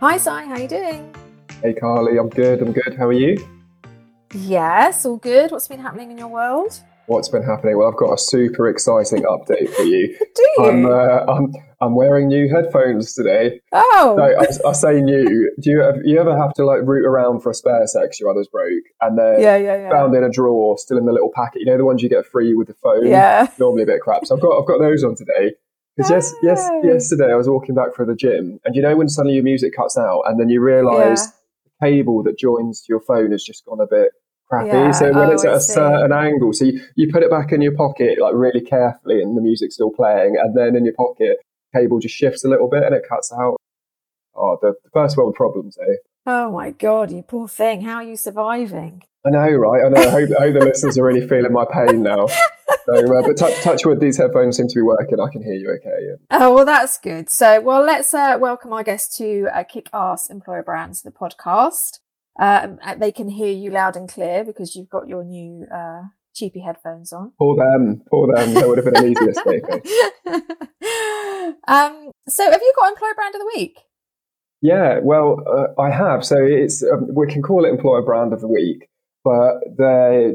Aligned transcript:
Hi, 0.00 0.16
Si. 0.16 0.30
How 0.30 0.56
you 0.56 0.68
doing? 0.68 1.14
Hey, 1.62 1.74
Carly. 1.74 2.18
I'm 2.18 2.28
good. 2.30 2.62
I'm 2.62 2.72
good. 2.72 2.94
How 2.96 3.06
are 3.06 3.12
you? 3.12 3.36
Yes, 4.34 5.04
all 5.04 5.16
good. 5.18 5.50
What's 5.50 5.68
been 5.68 5.80
happening 5.80 6.10
in 6.10 6.18
your 6.18 6.28
world? 6.28 6.80
What's 7.06 7.28
been 7.28 7.42
happening? 7.42 7.76
Well, 7.76 7.88
I've 7.90 7.96
got 7.98 8.12
a 8.14 8.18
super 8.18 8.68
exciting 8.68 9.24
update 9.24 9.68
for 9.74 9.82
you. 9.82 10.16
Do 10.36 10.42
you? 10.58 10.64
I'm, 10.64 10.86
uh, 10.86 11.24
I'm, 11.30 11.52
I'm 11.80 11.94
wearing 11.96 12.28
new 12.28 12.48
headphones 12.48 13.12
today. 13.14 13.60
oh, 13.72 14.14
No, 14.16 14.24
I, 14.24 14.46
I 14.68 14.72
say 14.72 15.00
new. 15.02 15.52
Do 15.60 15.70
you, 15.70 15.82
ever- 15.82 16.02
you 16.04 16.20
ever 16.20 16.36
have 16.38 16.54
to 16.54 16.64
like 16.64 16.82
root 16.84 17.04
around 17.04 17.40
for 17.40 17.50
a 17.50 17.54
spare 17.54 17.86
sex 17.88 18.20
your 18.20 18.30
others 18.30 18.46
broke 18.50 18.84
and 19.00 19.18
they're 19.18 19.40
yeah, 19.40 19.56
yeah, 19.56 19.76
yeah. 19.76 19.90
found 19.90 20.14
in 20.14 20.22
a 20.22 20.30
drawer, 20.30 20.78
still 20.78 20.98
in 20.98 21.04
the 21.06 21.12
little 21.12 21.32
packet? 21.34 21.60
You 21.60 21.66
know 21.66 21.76
the 21.76 21.84
ones 21.84 22.00
you 22.02 22.08
get 22.08 22.24
free 22.26 22.54
with 22.54 22.68
the 22.68 22.74
phone. 22.74 23.06
Yeah. 23.06 23.48
Normally 23.58 23.82
a 23.82 23.86
bit 23.86 24.00
crap. 24.00 24.24
So 24.24 24.36
I've 24.36 24.42
got 24.42 24.60
I've 24.60 24.66
got 24.68 24.78
those 24.78 25.02
on 25.02 25.16
today. 25.16 25.56
Because 26.00 26.10
yes, 26.10 26.34
yes, 26.42 26.70
yesterday 26.82 27.32
I 27.32 27.36
was 27.36 27.48
walking 27.48 27.74
back 27.74 27.94
from 27.94 28.08
the 28.08 28.14
gym, 28.14 28.58
and 28.64 28.74
you 28.74 28.82
know 28.82 28.96
when 28.96 29.08
suddenly 29.08 29.34
your 29.34 29.44
music 29.44 29.74
cuts 29.76 29.98
out, 29.98 30.22
and 30.26 30.40
then 30.40 30.48
you 30.48 30.60
realise 30.60 31.26
the 31.26 31.86
cable 31.86 32.22
that 32.22 32.38
joins 32.38 32.80
to 32.82 32.86
your 32.88 33.00
phone 33.00 33.32
has 33.32 33.44
just 33.44 33.64
gone 33.66 33.80
a 33.80 33.86
bit 33.86 34.12
crappy. 34.48 34.68
Yeah. 34.68 34.90
So 34.92 35.12
when 35.12 35.28
Oh, 35.28 35.32
it's 35.32 35.44
at 35.44 35.54
a 35.54 35.60
see. 35.60 35.74
certain 35.74 36.12
angle, 36.12 36.52
so 36.52 36.64
you, 36.64 36.80
you 36.96 37.12
put 37.12 37.22
it 37.22 37.30
back 37.30 37.52
in 37.52 37.60
your 37.60 37.74
pocket 37.74 38.18
like 38.18 38.34
really 38.34 38.60
carefully, 38.60 39.20
and 39.20 39.36
the 39.36 39.42
music's 39.42 39.74
still 39.74 39.90
playing, 39.90 40.36
and 40.40 40.56
then 40.56 40.74
in 40.74 40.84
your 40.84 40.94
pocket, 40.94 41.38
cable 41.74 41.98
just 41.98 42.14
shifts 42.14 42.44
a 42.44 42.48
little 42.48 42.68
bit 42.68 42.82
and 42.82 42.94
it 42.94 43.04
cuts 43.08 43.32
out. 43.32 43.56
Oh, 44.34 44.58
the, 44.62 44.74
the 44.82 44.90
first 44.90 45.16
world 45.16 45.34
problems, 45.34 45.76
eh? 45.78 45.96
Oh 46.26 46.52
my 46.52 46.70
god, 46.70 47.10
you 47.10 47.22
poor 47.22 47.48
thing. 47.48 47.80
How 47.80 47.96
are 47.96 48.02
you 48.02 48.16
surviving? 48.16 49.02
I 49.26 49.30
know, 49.30 49.48
right? 49.48 49.84
I 49.84 49.88
know. 49.88 50.00
I 50.00 50.10
hope, 50.10 50.30
I 50.38 50.42
hope 50.44 50.54
the 50.54 50.64
listeners 50.66 50.98
are 50.98 51.04
really 51.04 51.26
feeling 51.26 51.52
my 51.52 51.64
pain 51.64 52.02
now. 52.02 52.26
So, 52.86 53.18
uh, 53.18 53.22
but 53.22 53.36
touch, 53.36 53.62
touch 53.62 53.86
wood, 53.86 54.00
these 54.00 54.18
headphones 54.18 54.56
seem 54.56 54.68
to 54.68 54.74
be 54.74 54.82
working. 54.82 55.18
I 55.18 55.30
can 55.30 55.42
hear 55.42 55.54
you 55.54 55.70
okay. 55.76 56.10
And 56.10 56.18
Oh 56.30 56.54
well, 56.54 56.64
that's 56.64 56.98
good. 56.98 57.30
So, 57.30 57.60
well, 57.60 57.82
let's 57.82 58.12
uh, 58.12 58.36
welcome 58.40 58.72
our 58.72 58.82
guest 58.82 59.16
to 59.18 59.48
uh, 59.54 59.64
Kick 59.64 59.88
Ass 59.92 60.28
Employer 60.28 60.62
Brands, 60.62 61.02
the 61.02 61.10
podcast. 61.10 62.00
Um, 62.38 62.78
uh, 62.82 62.94
they 62.94 63.12
can 63.12 63.28
hear 63.28 63.52
you 63.52 63.70
loud 63.70 63.96
and 63.96 64.08
clear 64.08 64.44
because 64.44 64.76
you've 64.76 64.90
got 64.90 65.08
your 65.08 65.24
new 65.24 65.66
uh, 65.74 66.02
cheapy 66.34 66.60
headphones 66.60 67.12
on. 67.12 67.32
Poor 67.38 67.56
them, 67.56 68.02
poor 68.10 68.34
them. 68.34 68.54
That 68.54 68.68
would 68.68 68.78
have 68.78 68.86
been 68.86 69.04
an 69.04 69.10
easy 69.10 69.26
eh? 70.26 71.50
um, 71.68 72.10
so, 72.28 72.50
have 72.50 72.60
you 72.62 72.72
got 72.76 72.88
Employer 72.92 73.14
Brand 73.14 73.34
of 73.34 73.40
the 73.40 73.52
Week? 73.56 73.78
Yeah, 74.62 74.98
well, 75.02 75.42
uh, 75.46 75.80
I 75.80 75.90
have. 75.90 76.24
So 76.24 76.36
it's 76.38 76.82
um, 76.82 77.08
we 77.14 77.26
can 77.26 77.42
call 77.42 77.64
it 77.64 77.68
employer 77.68 78.02
brand 78.02 78.32
of 78.32 78.40
the 78.40 78.48
week, 78.48 78.88
but 79.24 79.54
they, 79.78 80.34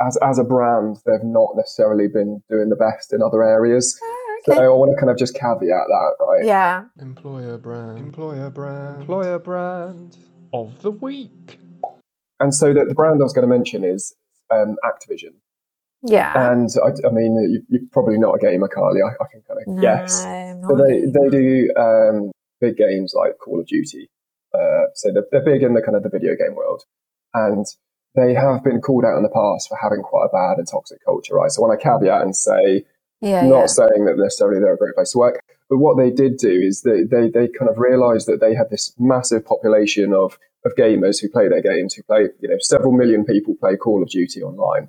as 0.00 0.16
as 0.22 0.38
a 0.38 0.44
brand, 0.44 0.96
they've 1.04 1.22
not 1.24 1.50
necessarily 1.56 2.08
been 2.08 2.42
doing 2.48 2.70
the 2.70 2.76
best 2.76 3.12
in 3.12 3.22
other 3.22 3.42
areas. 3.42 3.98
Oh, 4.02 4.16
So. 4.46 4.52
I 4.54 4.68
want 4.68 4.92
to 4.92 4.96
kind 4.98 5.10
of 5.10 5.18
just 5.18 5.34
caveat 5.34 5.60
that, 5.60 6.12
right? 6.20 6.44
Yeah. 6.44 6.84
Employer 6.98 7.58
brand. 7.58 7.98
Employer 7.98 8.48
brand. 8.48 9.00
Employer 9.02 9.38
brand 9.38 10.16
of 10.54 10.80
the 10.80 10.90
week. 10.90 11.58
And 12.40 12.54
so 12.54 12.72
the, 12.72 12.86
the 12.86 12.94
brand 12.94 13.20
I 13.20 13.24
was 13.24 13.34
going 13.34 13.46
to 13.46 13.54
mention 13.54 13.84
is 13.84 14.14
um, 14.50 14.76
Activision, 14.82 15.34
Yeah. 16.02 16.50
and 16.50 16.70
I, 16.82 16.88
I 17.06 17.10
mean 17.12 17.34
you, 17.52 17.62
you're 17.68 17.82
probably 17.92 18.16
not 18.18 18.34
a 18.36 18.38
gamer, 18.38 18.66
Carly. 18.68 19.00
I, 19.02 19.08
I 19.22 19.26
can 19.30 19.42
kind 19.46 19.60
of 19.60 19.66
No, 19.74 19.82
guess. 19.82 20.24
I'm 20.24 20.62
So 20.62 20.68
not. 20.74 20.86
they 20.88 21.00
they 21.04 21.28
do 21.28 21.70
um, 21.76 22.30
big 22.60 22.76
games 22.76 23.14
like 23.16 23.38
Call 23.38 23.60
of 23.60 23.66
Duty. 23.66 24.10
Uh, 24.54 24.86
so 24.94 25.12
they're, 25.12 25.26
they're 25.30 25.44
big 25.44 25.62
in 25.62 25.74
the 25.74 25.82
kind 25.82 25.96
of 25.96 26.02
the 26.02 26.10
video 26.10 26.34
game 26.34 26.54
world, 26.54 26.82
and 27.34 27.66
they 28.14 28.34
have 28.34 28.64
been 28.64 28.80
called 28.80 29.04
out 29.04 29.16
in 29.16 29.22
the 29.22 29.30
past 29.30 29.68
for 29.68 29.78
having 29.80 30.02
quite 30.02 30.26
a 30.26 30.34
bad 30.34 30.58
and 30.58 30.66
toxic 30.66 31.04
culture, 31.04 31.34
right? 31.34 31.50
So 31.50 31.62
when 31.62 31.70
I 31.70 31.80
caveat 31.80 32.22
and 32.22 32.34
say, 32.34 32.84
yeah, 33.20 33.42
not 33.42 33.60
yeah. 33.60 33.66
saying 33.66 34.04
that 34.06 34.16
necessarily 34.16 34.60
they're 34.60 34.74
a 34.74 34.78
great 34.78 34.94
place 34.94 35.12
to 35.12 35.18
work, 35.18 35.42
but 35.68 35.78
what 35.78 35.96
they 35.96 36.10
did 36.10 36.36
do 36.38 36.50
is 36.50 36.82
they 36.82 37.04
they, 37.04 37.28
they 37.28 37.48
kind 37.48 37.70
of 37.70 37.78
realised 37.78 38.26
that 38.26 38.40
they 38.40 38.54
had 38.54 38.70
this 38.70 38.92
massive 38.98 39.44
population 39.44 40.12
of 40.12 40.38
of 40.64 40.72
gamers 40.76 41.20
who 41.20 41.28
play 41.28 41.48
their 41.48 41.62
games, 41.62 41.94
who 41.94 42.02
play 42.02 42.28
you 42.40 42.48
know 42.48 42.56
several 42.60 42.92
million 42.92 43.24
people 43.24 43.54
play 43.60 43.76
Call 43.76 44.02
of 44.02 44.08
Duty 44.08 44.42
online. 44.42 44.88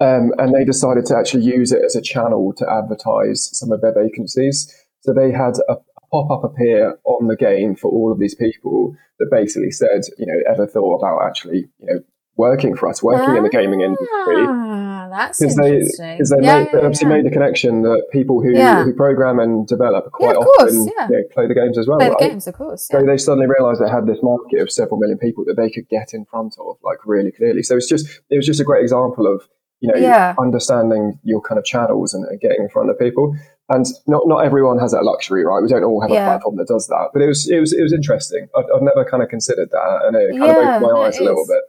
Um, 0.00 0.32
and 0.38 0.52
they 0.52 0.64
decided 0.64 1.06
to 1.06 1.16
actually 1.16 1.44
use 1.44 1.70
it 1.70 1.82
as 1.84 1.94
a 1.94 2.02
channel 2.02 2.52
to 2.56 2.68
advertise 2.68 3.56
some 3.56 3.70
of 3.70 3.82
their 3.82 3.94
vacancies. 3.94 4.74
So 5.02 5.12
they 5.12 5.30
had 5.30 5.54
a 5.68 5.76
pop 6.12 6.30
up 6.30 6.44
appear 6.44 6.98
on 7.04 7.26
the 7.26 7.36
game 7.36 7.74
for 7.74 7.90
all 7.90 8.12
of 8.12 8.18
these 8.18 8.34
people 8.34 8.94
that 9.18 9.30
basically 9.30 9.70
said, 9.70 10.02
you 10.18 10.26
know, 10.26 10.38
ever 10.52 10.66
thought 10.66 10.98
about 10.98 11.26
actually, 11.26 11.68
you 11.78 11.86
know, 11.86 12.00
working 12.36 12.76
for 12.76 12.88
us, 12.88 13.02
working 13.02 13.36
in 13.36 13.42
the 13.42 13.48
gaming 13.50 13.80
industry. 13.80 14.44
Ah, 14.48 15.08
that's 15.10 15.38
Because 15.38 15.56
they, 15.56 15.74
interesting. 15.74 16.16
because 16.16 16.30
they 16.30 16.44
yeah, 16.44 16.58
made, 16.58 16.66
they 16.72 16.78
yeah, 16.78 16.84
obviously 16.84 17.08
yeah. 17.08 17.14
made 17.16 17.26
the 17.26 17.30
connection 17.30 17.82
that 17.82 18.02
people 18.12 18.42
who, 18.42 18.52
who 18.54 18.94
program 18.94 19.38
and 19.38 19.66
develop 19.66 20.10
quite 20.12 20.36
course, 20.36 20.72
often 20.72 20.92
yeah. 20.96 21.08
you 21.08 21.16
know, 21.16 21.22
play 21.32 21.46
the 21.46 21.54
games 21.54 21.78
as 21.78 21.86
well, 21.86 21.98
Play 21.98 22.10
the 22.10 22.16
games, 22.16 22.46
of 22.46 22.54
course. 22.54 22.88
So 22.90 23.04
they 23.04 23.18
suddenly 23.18 23.46
realised 23.46 23.80
they 23.80 23.90
had 23.90 24.06
this 24.06 24.22
market 24.22 24.60
of 24.60 24.70
several 24.70 24.98
million 24.98 25.18
people 25.18 25.44
that 25.46 25.56
they 25.56 25.70
could 25.70 25.88
get 25.88 26.14
in 26.14 26.24
front 26.26 26.56
of, 26.58 26.76
like 26.82 26.98
really 27.04 27.32
clearly. 27.32 27.62
So 27.62 27.76
it's 27.76 27.88
just 27.88 28.06
it 28.30 28.36
was 28.36 28.46
just 28.46 28.60
a 28.60 28.64
great 28.64 28.82
example 28.82 29.26
of 29.26 29.48
you 29.80 29.92
know 29.92 30.34
understanding 30.38 31.18
your 31.24 31.40
kind 31.40 31.58
of 31.58 31.64
channels 31.64 32.14
and, 32.14 32.24
and 32.26 32.40
getting 32.40 32.62
in 32.62 32.68
front 32.68 32.90
of 32.90 32.98
people. 32.98 33.36
And 33.74 33.86
not 34.06 34.26
not 34.26 34.44
everyone 34.44 34.78
has 34.78 34.92
that 34.92 35.04
luxury, 35.04 35.44
right? 35.44 35.62
We 35.62 35.68
don't 35.68 35.84
all 35.84 36.00
have 36.00 36.10
a 36.10 36.14
platform 36.24 36.56
that 36.56 36.68
does 36.68 36.86
that. 36.88 37.08
But 37.12 37.22
it 37.22 37.26
was 37.26 37.48
it 37.48 37.60
was 37.60 37.72
it 37.72 37.82
was 37.82 37.92
interesting. 37.92 38.48
I've, 38.56 38.66
I've 38.74 38.82
never 38.82 39.04
kind 39.08 39.22
of 39.22 39.28
considered 39.28 39.70
that, 39.70 40.00
and 40.06 40.16
it 40.16 40.30
kind 40.38 40.42
Yeah, 40.42 40.50
of 40.50 40.56
opened 40.56 40.82
my 40.92 41.00
eyes 41.06 41.18
a 41.18 41.24
little 41.24 41.46
bit. 41.46 41.62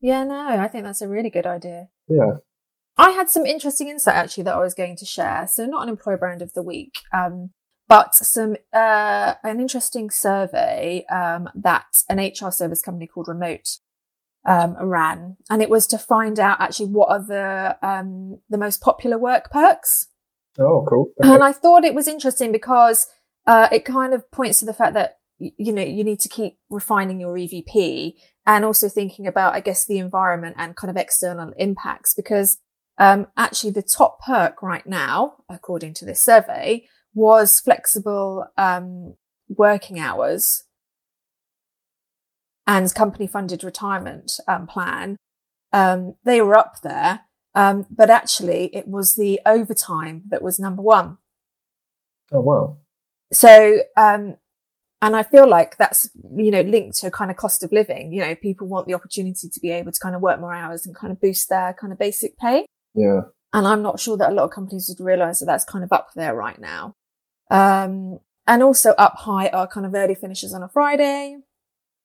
yeah, 0.00 0.24
no, 0.24 0.48
I 0.48 0.68
think 0.68 0.84
that's 0.84 1.02
a 1.02 1.08
really 1.08 1.30
good 1.30 1.46
idea. 1.46 1.88
Yeah. 2.08 2.36
I 2.96 3.10
had 3.10 3.30
some 3.30 3.46
interesting 3.46 3.88
insight 3.88 4.16
actually 4.16 4.42
that 4.44 4.56
I 4.56 4.60
was 4.60 4.74
going 4.74 4.96
to 4.96 5.04
share. 5.04 5.46
So 5.50 5.66
not 5.66 5.84
an 5.84 5.88
employer 5.88 6.16
brand 6.16 6.42
of 6.42 6.52
the 6.54 6.62
week, 6.62 6.94
um, 7.12 7.50
but 7.86 8.14
some 8.14 8.56
uh, 8.72 9.34
an 9.44 9.60
interesting 9.60 10.10
survey 10.10 11.04
um, 11.10 11.48
that 11.54 11.86
an 12.08 12.18
HR 12.18 12.50
service 12.50 12.82
company 12.82 13.06
called 13.06 13.28
Remote 13.28 13.68
um, 14.46 14.76
ran, 14.80 15.36
and 15.48 15.62
it 15.62 15.70
was 15.70 15.86
to 15.88 15.98
find 15.98 16.38
out 16.40 16.60
actually 16.60 16.86
what 16.90 17.08
are 17.10 17.22
the 17.22 17.78
um, 17.88 18.40
the 18.50 18.58
most 18.58 18.80
popular 18.80 19.16
work 19.18 19.50
perks. 19.50 20.08
Oh, 20.58 20.84
cool. 20.88 21.12
Okay. 21.20 21.32
And 21.32 21.42
I 21.42 21.52
thought 21.52 21.84
it 21.84 21.94
was 21.94 22.08
interesting 22.08 22.52
because 22.52 23.06
uh, 23.46 23.68
it 23.70 23.84
kind 23.84 24.12
of 24.12 24.30
points 24.30 24.58
to 24.60 24.66
the 24.66 24.74
fact 24.74 24.94
that 24.94 25.16
you 25.38 25.72
know 25.72 25.82
you 25.82 26.02
need 26.02 26.18
to 26.20 26.28
keep 26.28 26.58
refining 26.68 27.20
your 27.20 27.34
EVP 27.34 28.14
and 28.46 28.64
also 28.64 28.88
thinking 28.88 29.26
about, 29.26 29.54
I 29.54 29.60
guess, 29.60 29.86
the 29.86 29.98
environment 29.98 30.56
and 30.58 30.74
kind 30.74 30.90
of 30.90 30.96
external 30.96 31.52
impacts. 31.56 32.14
Because 32.14 32.58
um, 32.98 33.28
actually, 33.36 33.70
the 33.70 33.82
top 33.82 34.20
perk 34.26 34.62
right 34.62 34.86
now, 34.86 35.36
according 35.48 35.94
to 35.94 36.04
this 36.04 36.24
survey, 36.24 36.86
was 37.14 37.60
flexible 37.60 38.46
um, 38.56 39.14
working 39.48 39.98
hours 39.98 40.64
and 42.66 42.94
company-funded 42.94 43.64
retirement 43.64 44.32
um, 44.46 44.66
plan. 44.66 45.16
Um, 45.72 46.14
they 46.24 46.40
were 46.42 46.56
up 46.56 46.82
there. 46.82 47.20
Um, 47.58 47.86
but 47.90 48.08
actually, 48.08 48.70
it 48.72 48.86
was 48.86 49.16
the 49.16 49.40
overtime 49.44 50.22
that 50.28 50.42
was 50.42 50.60
number 50.60 50.80
one. 50.80 51.18
Oh 52.30 52.40
wow. 52.40 52.76
So, 53.32 53.80
um, 53.96 54.36
and 55.02 55.16
I 55.16 55.24
feel 55.24 55.48
like 55.48 55.76
that's, 55.76 56.08
you 56.36 56.52
know, 56.52 56.60
linked 56.60 56.98
to 56.98 57.10
kind 57.10 57.32
of 57.32 57.36
cost 57.36 57.64
of 57.64 57.72
living. 57.72 58.12
You 58.12 58.20
know, 58.20 58.36
people 58.36 58.68
want 58.68 58.86
the 58.86 58.94
opportunity 58.94 59.48
to 59.48 59.60
be 59.60 59.72
able 59.72 59.90
to 59.90 59.98
kind 60.00 60.14
of 60.14 60.22
work 60.22 60.38
more 60.38 60.54
hours 60.54 60.86
and 60.86 60.94
kind 60.94 61.12
of 61.12 61.20
boost 61.20 61.48
their 61.48 61.74
kind 61.74 61.92
of 61.92 61.98
basic 61.98 62.38
pay. 62.38 62.64
Yeah. 62.94 63.22
And 63.52 63.66
I'm 63.66 63.82
not 63.82 63.98
sure 63.98 64.16
that 64.16 64.30
a 64.30 64.34
lot 64.34 64.44
of 64.44 64.50
companies 64.52 64.88
would 64.88 65.04
realize 65.04 65.40
that 65.40 65.46
that's 65.46 65.64
kind 65.64 65.82
of 65.82 65.92
up 65.92 66.10
there 66.14 66.36
right 66.36 66.60
now. 66.60 66.94
Um, 67.50 68.20
and 68.46 68.62
also 68.62 68.90
up 68.92 69.16
high 69.16 69.48
are 69.48 69.66
kind 69.66 69.84
of 69.84 69.96
early 69.96 70.14
finishes 70.14 70.54
on 70.54 70.62
a 70.62 70.68
Friday, 70.68 71.38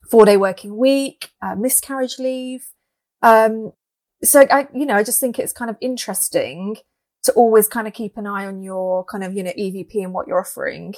four 0.09 0.25
day 0.25 0.37
working 0.37 0.77
week, 0.77 1.29
uh, 1.43 1.53
miscarriage 1.53 2.17
leave. 2.17 2.65
Um, 3.21 3.73
so 4.23 4.45
I, 4.49 4.67
you 4.73 4.85
know, 4.85 4.95
I 4.95 5.03
just 5.03 5.19
think 5.19 5.39
it's 5.39 5.53
kind 5.53 5.69
of 5.69 5.77
interesting 5.81 6.77
to 7.23 7.31
always 7.33 7.67
kind 7.67 7.87
of 7.87 7.93
keep 7.93 8.17
an 8.17 8.27
eye 8.27 8.45
on 8.45 8.61
your 8.63 9.05
kind 9.05 9.23
of, 9.23 9.33
you 9.35 9.43
know, 9.43 9.51
EVP 9.51 10.03
and 10.03 10.13
what 10.13 10.27
you're 10.27 10.39
offering, 10.41 10.93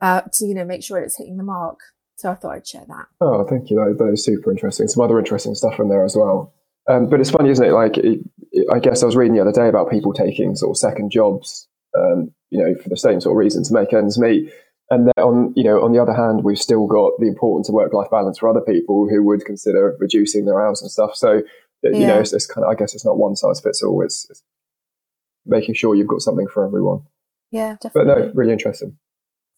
uh, 0.00 0.22
to, 0.32 0.46
you 0.46 0.54
know, 0.54 0.64
make 0.64 0.82
sure 0.82 0.98
it's 0.98 1.16
hitting 1.16 1.36
the 1.36 1.42
mark. 1.42 1.78
So 2.16 2.30
I 2.30 2.34
thought 2.34 2.54
I'd 2.54 2.66
share 2.66 2.84
that. 2.86 3.06
Oh, 3.22 3.46
thank 3.48 3.70
you. 3.70 3.76
That, 3.76 3.96
that 3.98 4.12
is 4.12 4.24
super 4.24 4.50
interesting. 4.50 4.88
Some 4.88 5.02
other 5.02 5.18
interesting 5.18 5.54
stuff 5.54 5.80
in 5.80 5.88
there 5.88 6.04
as 6.04 6.16
well. 6.16 6.52
Um, 6.86 7.08
but 7.08 7.20
it's 7.20 7.30
funny, 7.30 7.50
isn't 7.50 7.64
it? 7.64 7.72
Like, 7.72 7.96
it, 7.96 8.20
it- 8.52 8.66
I 8.72 8.78
guess 8.78 9.02
I 9.02 9.06
was 9.06 9.16
reading 9.16 9.34
the 9.36 9.40
other 9.40 9.52
day 9.52 9.68
about 9.68 9.90
people 9.90 10.12
taking 10.12 10.54
sort 10.56 10.70
of 10.72 10.76
second 10.76 11.10
jobs, 11.10 11.66
um, 11.96 12.30
you 12.50 12.62
know, 12.62 12.74
for 12.82 12.88
the 12.88 12.96
same 12.96 13.20
sort 13.20 13.32
of 13.32 13.38
reason 13.38 13.62
to 13.64 13.72
make 13.72 13.92
ends 13.92 14.18
meet. 14.18 14.52
And 14.90 15.06
then 15.06 15.24
on, 15.24 15.52
you 15.56 15.62
know, 15.64 15.82
on 15.82 15.92
the 15.92 16.02
other 16.02 16.12
hand, 16.12 16.42
we've 16.44 16.58
still 16.58 16.86
got 16.86 17.12
the 17.20 17.28
importance 17.28 17.68
of 17.68 17.74
work-life 17.74 18.10
balance 18.10 18.38
for 18.38 18.48
other 18.48 18.60
people 18.60 19.08
who 19.08 19.22
would 19.24 19.44
consider 19.44 19.96
reducing 20.00 20.44
their 20.46 20.60
hours 20.60 20.82
and 20.82 20.90
stuff. 20.90 21.14
So, 21.14 21.42
you 21.82 21.92
Yeah. 22.00 22.06
know, 22.08 22.20
it's, 22.20 22.32
it's 22.32 22.46
kind 22.46 22.64
of, 22.64 22.70
I 22.70 22.74
guess 22.74 22.94
it's 22.94 23.04
not 23.04 23.18
one 23.18 23.36
size 23.36 23.60
fits 23.60 23.82
all. 23.82 24.02
It's, 24.02 24.28
it's 24.30 24.42
making 25.46 25.74
sure 25.74 25.94
you've 25.94 26.06
got 26.08 26.20
something 26.20 26.46
for 26.48 26.64
everyone. 26.66 27.02
Yeah, 27.50 27.76
definitely. 27.80 28.12
But 28.14 28.18
no, 28.26 28.32
really 28.34 28.52
interesting. 28.52 28.96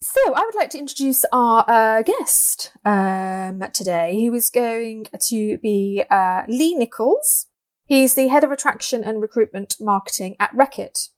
So 0.03 0.21
I 0.35 0.41
would 0.41 0.55
like 0.57 0.71
to 0.71 0.79
introduce 0.79 1.25
our 1.33 1.65
uh, 1.69 2.03
guest 2.03 2.73
um, 2.85 3.63
today. 3.73 4.15
He 4.17 4.31
was 4.31 4.51
going 4.51 5.07
to 5.29 5.59
be 5.59 6.03
uh, 6.11 6.43
Lee 6.49 6.75
Nichols. 6.75 7.47
He's 7.87 8.15
the 8.15 8.29
head 8.29 8.43
of 8.43 8.51
attraction 8.51 9.05
and 9.05 9.21
recruitment 9.21 9.77
marketing 9.81 10.35
at 10.41 10.53
Reckitt. 10.57 11.11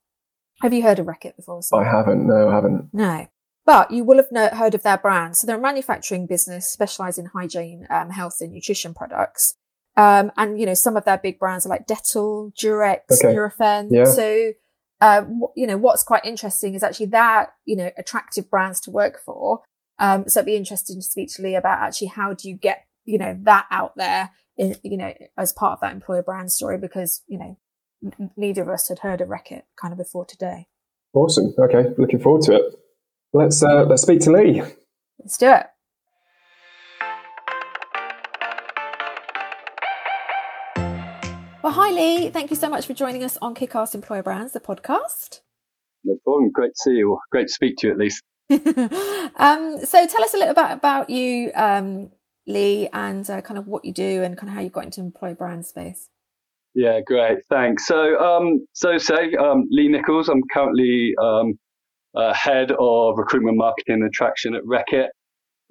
Have 0.62 0.72
you 0.74 0.82
heard 0.82 0.98
of 0.98 1.06
Reckitt 1.06 1.36
before? 1.36 1.60
I 1.72 1.84
haven't. 1.84 2.26
No, 2.26 2.48
I 2.48 2.54
haven't. 2.54 2.90
No. 2.92 3.26
but 3.66 3.90
you 3.90 4.04
will 4.04 4.16
have 4.16 4.30
no- 4.30 4.48
heard 4.50 4.74
of 4.74 4.82
their 4.82 4.98
brand. 4.98 5.36
So 5.36 5.46
they're 5.46 5.56
a 5.56 5.60
manufacturing 5.60 6.26
business 6.26 6.68
specialized 6.68 7.18
in 7.18 7.26
hygiene, 7.26 7.86
um, 7.90 8.10
health 8.10 8.36
and 8.40 8.52
nutrition 8.52 8.92
products. 8.92 9.54
Um, 9.96 10.32
and 10.36 10.58
you 10.58 10.66
know, 10.66 10.74
some 10.74 10.96
of 10.96 11.04
their 11.04 11.18
big 11.18 11.38
brands 11.38 11.66
are 11.66 11.68
like 11.68 11.86
Dettol, 11.86 12.52
Durex, 12.54 13.00
Okay. 13.12 13.34
Nurofen. 13.34 13.88
Yeah. 13.90 14.04
So, 14.04 14.52
uh, 15.00 15.24
you 15.56 15.66
know, 15.66 15.76
what's 15.76 16.02
quite 16.02 16.24
interesting 16.24 16.74
is 16.74 16.82
actually 16.82 17.06
that, 17.06 17.54
you 17.64 17.76
know, 17.76 17.90
attractive 17.96 18.50
brands 18.50 18.80
to 18.82 18.90
work 18.90 19.20
for. 19.24 19.62
Um, 19.98 20.28
so 20.28 20.40
it'd 20.40 20.46
be 20.46 20.56
interesting 20.56 20.96
to 20.96 21.02
speak 21.02 21.32
to 21.34 21.42
Lee 21.42 21.54
about 21.54 21.78
actually 21.80 22.08
how 22.08 22.32
do 22.34 22.48
you 22.48 22.56
get, 22.56 22.86
you 23.04 23.18
know, 23.18 23.38
that 23.42 23.66
out 23.70 23.96
there 23.96 24.30
in, 24.56 24.76
you 24.82 24.96
know, 24.96 25.12
as 25.38 25.52
part 25.52 25.74
of 25.74 25.80
that 25.80 25.92
employer 25.92 26.22
brand 26.22 26.50
story 26.50 26.78
because, 26.78 27.22
you 27.28 27.38
know, 27.38 27.56
n- 28.18 28.30
neither 28.36 28.62
of 28.62 28.68
us 28.68 28.88
had 28.88 29.00
heard 29.00 29.20
of 29.20 29.28
Reckitt 29.28 29.62
kind 29.80 29.92
of 29.92 29.98
before 29.98 30.24
today. 30.24 30.66
Awesome. 31.12 31.54
Okay, 31.56 31.90
looking 31.96 32.18
forward 32.18 32.42
to 32.42 32.54
it. 32.56 32.62
Let's 33.32 33.62
uh, 33.62 33.84
let's 33.84 34.02
speak 34.02 34.20
to 34.20 34.32
Lee. 34.32 34.62
Let's 35.20 35.38
do 35.38 35.50
it. 35.52 35.66
Hi 41.74 41.90
Lee. 41.90 42.30
Thank 42.30 42.50
you 42.50 42.56
so 42.56 42.68
much 42.68 42.86
for 42.86 42.94
joining 42.94 43.24
us 43.24 43.36
on 43.42 43.52
Kickass 43.52 43.96
Employer 43.96 44.22
Brands, 44.22 44.52
the 44.52 44.60
podcast. 44.60 45.40
No 46.04 46.16
problem. 46.22 46.52
Great 46.52 46.68
to 46.68 46.76
see 46.76 46.92
you. 46.92 47.18
Great 47.32 47.48
to 47.48 47.52
speak 47.52 47.78
to 47.78 47.88
you 47.88 47.92
at 47.92 47.98
least. 47.98 48.22
um, 48.50 49.84
so 49.84 50.06
tell 50.06 50.22
us 50.22 50.34
a 50.34 50.36
little 50.36 50.54
bit 50.54 50.70
about 50.70 51.10
you, 51.10 51.50
um, 51.56 52.12
Lee, 52.46 52.88
and 52.92 53.28
uh, 53.28 53.40
kind 53.40 53.58
of 53.58 53.66
what 53.66 53.84
you 53.84 53.92
do 53.92 54.22
and 54.22 54.38
kind 54.38 54.48
of 54.48 54.54
how 54.54 54.60
you 54.60 54.70
got 54.70 54.84
into 54.84 55.00
employer 55.00 55.34
brand 55.34 55.66
space. 55.66 56.10
Yeah, 56.76 57.00
great. 57.04 57.38
Thanks. 57.50 57.88
So, 57.88 58.20
um, 58.20 58.64
so 58.72 58.96
say 58.96 59.34
um, 59.34 59.66
Lee 59.68 59.88
Nichols. 59.88 60.28
I'm 60.28 60.42
currently 60.52 61.12
um, 61.20 61.58
uh, 62.14 62.32
head 62.34 62.70
of 62.78 63.18
recruitment, 63.18 63.56
marketing, 63.56 63.94
and 63.94 64.04
attraction 64.04 64.54
at 64.54 64.62
Reckitt. 64.62 65.08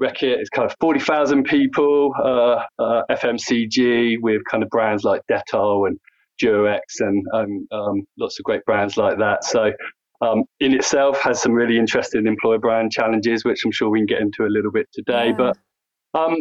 Reckitt 0.02 0.42
is 0.42 0.50
kind 0.50 0.70
of 0.70 0.76
40,000 0.80 1.44
people, 1.44 2.14
uh, 2.18 2.64
uh, 2.82 3.04
FMCG 3.12 4.18
with 4.22 4.42
kind 4.50 4.64
of 4.64 4.70
brands 4.70 5.04
like 5.04 5.22
Dettol 5.30 5.88
and 5.88 6.00
Durex 6.42 6.80
and, 7.00 7.24
and 7.34 7.68
um, 7.72 8.04
lots 8.18 8.40
of 8.40 8.46
great 8.46 8.66
brands 8.66 8.98
like 8.98 9.18
that. 9.20 9.44
So, 9.44 9.72
um, 10.22 10.44
in 10.62 10.74
itself 10.74 11.20
has 11.20 11.42
some 11.42 11.52
really 11.52 11.78
interesting 11.78 12.28
employer 12.28 12.58
brand 12.58 12.92
challenges, 12.92 13.44
which 13.44 13.66
I'm 13.66 13.72
sure 13.72 13.90
we 13.90 14.00
can 14.00 14.06
get 14.06 14.22
into 14.22 14.46
a 14.46 14.48
little 14.48 14.72
bit 14.72 14.88
today. 14.94 15.28
Yeah. 15.28 15.34
But 15.34 15.58
um, 16.14 16.36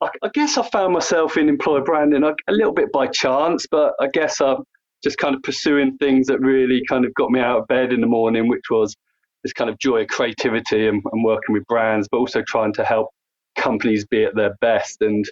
I, 0.00 0.08
I 0.22 0.28
guess 0.34 0.58
I 0.58 0.68
found 0.68 0.92
myself 0.92 1.36
in 1.36 1.48
employer 1.48 1.82
branding 1.82 2.24
a, 2.24 2.34
a 2.48 2.52
little 2.52 2.72
bit 2.72 2.90
by 2.92 3.06
chance, 3.06 3.66
but 3.70 3.94
I 4.00 4.08
guess 4.12 4.40
I'm 4.40 4.64
just 5.02 5.18
kind 5.18 5.34
of 5.34 5.42
pursuing 5.42 5.96
things 5.98 6.26
that 6.26 6.40
really 6.40 6.82
kind 6.88 7.04
of 7.04 7.14
got 7.14 7.30
me 7.30 7.40
out 7.40 7.60
of 7.60 7.68
bed 7.68 7.92
in 7.92 8.00
the 8.00 8.06
morning, 8.06 8.48
which 8.48 8.64
was 8.70 8.94
this 9.42 9.52
kind 9.52 9.70
of 9.70 9.78
joy 9.78 10.02
of 10.02 10.08
creativity 10.08 10.88
and, 10.88 11.02
and 11.12 11.24
working 11.24 11.52
with 11.52 11.64
brands, 11.66 12.08
but 12.10 12.18
also 12.18 12.42
trying 12.46 12.72
to 12.74 12.84
help 12.84 13.08
companies 13.56 14.06
be 14.06 14.24
at 14.24 14.34
their 14.34 14.54
best. 14.60 15.00
And 15.00 15.24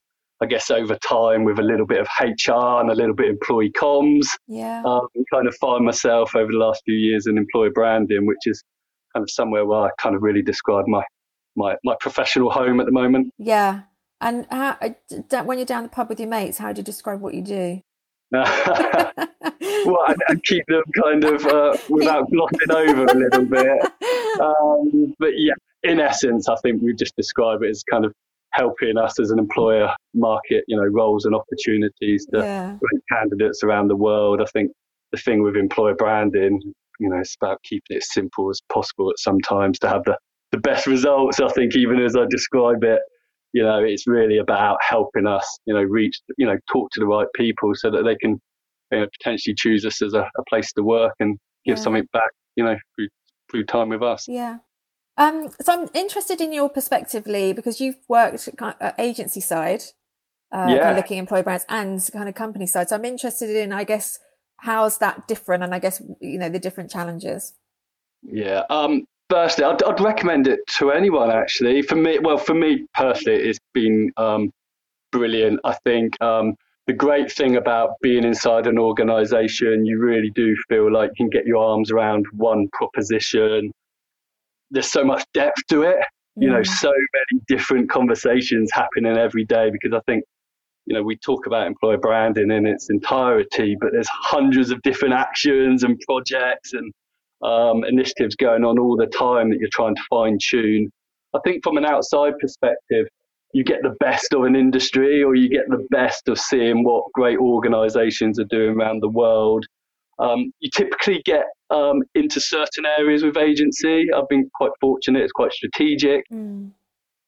I 0.42 0.46
guess 0.46 0.70
over 0.70 0.96
time, 0.96 1.44
with 1.44 1.58
a 1.58 1.62
little 1.62 1.86
bit 1.86 2.00
of 2.00 2.08
HR 2.20 2.80
and 2.80 2.90
a 2.90 2.94
little 2.94 3.14
bit 3.14 3.26
of 3.28 3.32
employee 3.34 3.72
comms, 3.72 4.26
Yeah. 4.46 4.82
um, 4.84 5.06
kind 5.32 5.46
of 5.48 5.56
find 5.56 5.84
myself 5.84 6.36
over 6.36 6.50
the 6.52 6.58
last 6.58 6.82
few 6.84 6.94
years 6.96 7.26
in 7.26 7.38
employer 7.38 7.70
branding, 7.70 8.26
which 8.26 8.46
is 8.46 8.62
kind 9.14 9.22
of 9.22 9.30
somewhere 9.30 9.64
where 9.64 9.80
I 9.82 9.90
kind 9.98 10.14
of 10.14 10.22
really 10.22 10.42
describe 10.42 10.86
my 10.86 11.02
my, 11.58 11.74
my 11.84 11.96
professional 12.00 12.50
home 12.50 12.80
at 12.80 12.86
the 12.86 12.92
moment. 12.92 13.32
Yeah. 13.38 13.84
And 14.20 14.46
how, 14.50 14.76
uh, 14.82 15.42
when 15.44 15.58
you're 15.58 15.64
down 15.64 15.84
the 15.84 15.88
pub 15.88 16.10
with 16.10 16.20
your 16.20 16.28
mates, 16.28 16.58
how 16.58 16.72
do 16.72 16.80
you 16.80 16.84
describe 16.84 17.22
what 17.22 17.32
you 17.32 17.40
do? 17.40 17.80
well, 18.32 20.04
and, 20.08 20.22
and 20.28 20.42
keep 20.44 20.64
them 20.66 20.82
kind 21.02 21.24
of 21.24 21.46
uh, 21.46 21.76
without 21.88 22.30
glossing 22.30 22.70
over 22.70 23.04
a 23.04 23.14
little 23.14 23.44
bit. 23.44 23.82
Um, 24.40 25.14
but 25.18 25.30
yeah, 25.36 25.54
in 25.82 26.00
essence, 26.00 26.48
I 26.48 26.56
think 26.56 26.82
we 26.82 26.94
just 26.94 27.14
describe 27.16 27.62
it 27.62 27.70
as 27.70 27.82
kind 27.90 28.04
of 28.04 28.12
helping 28.52 28.96
us 28.96 29.20
as 29.20 29.30
an 29.30 29.38
employer 29.38 29.94
market, 30.14 30.64
you 30.66 30.76
know, 30.76 30.86
roles 30.86 31.24
and 31.24 31.34
opportunities 31.34 32.26
to 32.32 32.38
yeah. 32.38 32.76
candidates 33.12 33.62
around 33.62 33.88
the 33.88 33.96
world. 33.96 34.40
I 34.40 34.46
think 34.46 34.72
the 35.12 35.18
thing 35.18 35.42
with 35.42 35.56
employer 35.56 35.94
branding, 35.94 36.60
you 36.98 37.08
know, 37.08 37.18
it's 37.18 37.36
about 37.40 37.62
keeping 37.62 37.96
it 37.96 37.98
as 37.98 38.12
simple 38.12 38.50
as 38.50 38.60
possible 38.72 39.10
at 39.10 39.18
sometimes 39.18 39.78
to 39.80 39.88
have 39.88 40.04
the, 40.04 40.16
the 40.52 40.58
best 40.58 40.86
results. 40.86 41.38
I 41.40 41.48
think 41.48 41.76
even 41.76 42.00
as 42.00 42.16
I 42.16 42.24
describe 42.28 42.82
it, 42.82 43.00
you 43.52 43.62
know, 43.62 43.78
it's 43.78 44.06
really 44.06 44.38
about 44.38 44.78
helping 44.86 45.26
us, 45.26 45.58
you 45.66 45.74
know, 45.74 45.82
reach, 45.82 46.20
you 46.36 46.46
know, 46.46 46.58
talk 46.72 46.90
to 46.92 47.00
the 47.00 47.06
right 47.06 47.28
people 47.34 47.72
so 47.74 47.90
that 47.90 48.04
they 48.04 48.16
can 48.16 48.40
you 48.92 49.00
know, 49.00 49.06
potentially 49.18 49.54
choose 49.56 49.84
us 49.84 50.02
as 50.02 50.14
a, 50.14 50.20
a 50.20 50.44
place 50.48 50.72
to 50.74 50.82
work 50.82 51.14
and 51.18 51.38
give 51.64 51.76
Yeah. 51.76 51.82
something 51.82 52.06
back, 52.12 52.30
you 52.54 52.64
know, 52.64 52.76
through, 52.94 53.08
through 53.50 53.64
time 53.64 53.88
with 53.88 54.02
us. 54.02 54.28
Yeah. 54.28 54.58
Um, 55.16 55.50
so 55.60 55.72
I'm 55.72 55.88
interested 55.94 56.40
in 56.40 56.52
your 56.52 56.68
perspective, 56.68 57.26
Lee, 57.26 57.52
because 57.52 57.80
you've 57.80 57.96
worked 58.08 58.48
kind 58.56 58.76
of, 58.80 58.88
uh, 58.88 58.92
agency 58.98 59.40
side, 59.40 59.82
uh, 60.52 60.66
kind 60.66 60.90
of 60.90 60.96
looking 60.96 61.18
at 61.18 61.20
employer 61.20 61.42
brands 61.42 61.64
and 61.68 62.06
kind 62.12 62.28
of 62.28 62.34
company 62.34 62.66
side. 62.66 62.90
So 62.90 62.96
I'm 62.96 63.04
interested 63.04 63.50
in, 63.50 63.72
I 63.72 63.84
guess, 63.84 64.18
how's 64.58 64.98
that 64.98 65.26
different? 65.26 65.64
And 65.64 65.74
I 65.74 65.78
guess, 65.78 66.02
you 66.20 66.38
know, 66.38 66.48
the 66.48 66.58
different 66.58 66.90
challenges. 66.90 67.54
Yeah. 68.22 68.62
Um, 68.70 69.06
firstly, 69.30 69.64
I'd, 69.64 69.82
I'd 69.82 70.00
recommend 70.00 70.46
it 70.46 70.60
to 70.78 70.90
anyone 70.90 71.30
actually. 71.30 71.82
For 71.82 71.96
me, 71.96 72.18
well, 72.18 72.38
for 72.38 72.54
me 72.54 72.86
personally, 72.94 73.40
it's 73.42 73.58
been 73.74 74.10
um, 74.16 74.50
brilliant. 75.12 75.60
I 75.64 75.74
think 75.84 76.20
um, 76.22 76.54
the 76.86 76.92
great 76.92 77.32
thing 77.32 77.56
about 77.56 77.94
being 78.02 78.24
inside 78.24 78.66
an 78.66 78.78
organization, 78.78 79.84
you 79.86 79.98
really 79.98 80.30
do 80.30 80.56
feel 80.68 80.92
like 80.92 81.10
you 81.10 81.24
can 81.24 81.30
get 81.30 81.46
your 81.46 81.64
arms 81.64 81.90
around 81.90 82.26
one 82.32 82.68
proposition. 82.72 83.72
There's 84.70 84.90
so 84.90 85.04
much 85.04 85.24
depth 85.34 85.66
to 85.68 85.82
it, 85.82 85.96
you 86.36 86.50
know, 86.50 86.60
Mm. 86.60 86.66
so 86.66 86.90
many 86.90 87.42
different 87.48 87.88
conversations 87.90 88.70
happening 88.72 89.16
every 89.16 89.44
day 89.44 89.70
because 89.70 89.92
I 89.92 90.00
think, 90.10 90.24
you 90.86 90.94
know, 90.94 91.02
we 91.02 91.16
talk 91.16 91.46
about 91.46 91.66
employer 91.66 91.98
branding 91.98 92.50
in 92.50 92.66
its 92.66 92.90
entirety, 92.90 93.76
but 93.80 93.90
there's 93.92 94.08
hundreds 94.08 94.70
of 94.70 94.80
different 94.82 95.14
actions 95.14 95.82
and 95.82 95.98
projects 96.00 96.72
and 96.72 96.92
um, 97.42 97.84
initiatives 97.84 98.34
going 98.36 98.64
on 98.64 98.78
all 98.78 98.96
the 98.96 99.06
time 99.06 99.50
that 99.50 99.58
you're 99.58 99.68
trying 99.72 99.94
to 99.94 100.02
fine 100.08 100.38
tune. 100.42 100.90
I 101.34 101.38
think 101.44 101.62
from 101.62 101.76
an 101.76 101.84
outside 101.84 102.34
perspective, 102.40 103.06
you 103.52 103.64
get 103.64 103.82
the 103.82 103.94
best 104.00 104.34
of 104.34 104.44
an 104.44 104.56
industry 104.56 105.22
or 105.22 105.34
you 105.34 105.48
get 105.48 105.68
the 105.68 105.86
best 105.90 106.28
of 106.28 106.38
seeing 106.38 106.84
what 106.84 107.04
great 107.12 107.38
organizations 107.38 108.38
are 108.38 108.44
doing 108.44 108.76
around 108.76 109.02
the 109.02 109.08
world. 109.08 109.64
Um, 110.18 110.50
you 110.60 110.70
typically 110.74 111.22
get 111.24 111.44
um, 111.70 112.02
into 112.14 112.40
certain 112.40 112.86
areas 112.98 113.22
with 113.22 113.36
agency. 113.36 114.06
I've 114.12 114.28
been 114.28 114.50
quite 114.54 114.72
fortunate, 114.80 115.22
it's 115.22 115.32
quite 115.32 115.52
strategic, 115.52 116.24
Mm. 116.32 116.70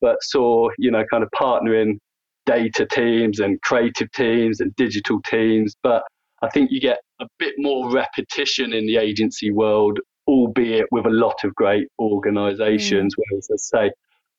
but 0.00 0.22
saw, 0.22 0.70
you 0.78 0.90
know, 0.90 1.04
kind 1.10 1.22
of 1.22 1.30
partnering 1.38 1.98
data 2.46 2.86
teams 2.90 3.40
and 3.40 3.60
creative 3.62 4.10
teams 4.12 4.60
and 4.60 4.74
digital 4.76 5.20
teams. 5.22 5.74
But 5.82 6.02
I 6.42 6.48
think 6.50 6.70
you 6.70 6.80
get 6.80 6.98
a 7.20 7.26
bit 7.38 7.54
more 7.58 7.90
repetition 7.92 8.72
in 8.72 8.86
the 8.86 8.96
agency 8.96 9.50
world, 9.50 9.98
albeit 10.26 10.86
with 10.90 11.06
a 11.06 11.10
lot 11.10 11.42
of 11.44 11.54
great 11.54 11.88
organizations. 11.98 13.14
Whereas, 13.16 13.48
as 13.52 13.70
I 13.74 13.86
say, 13.86 13.92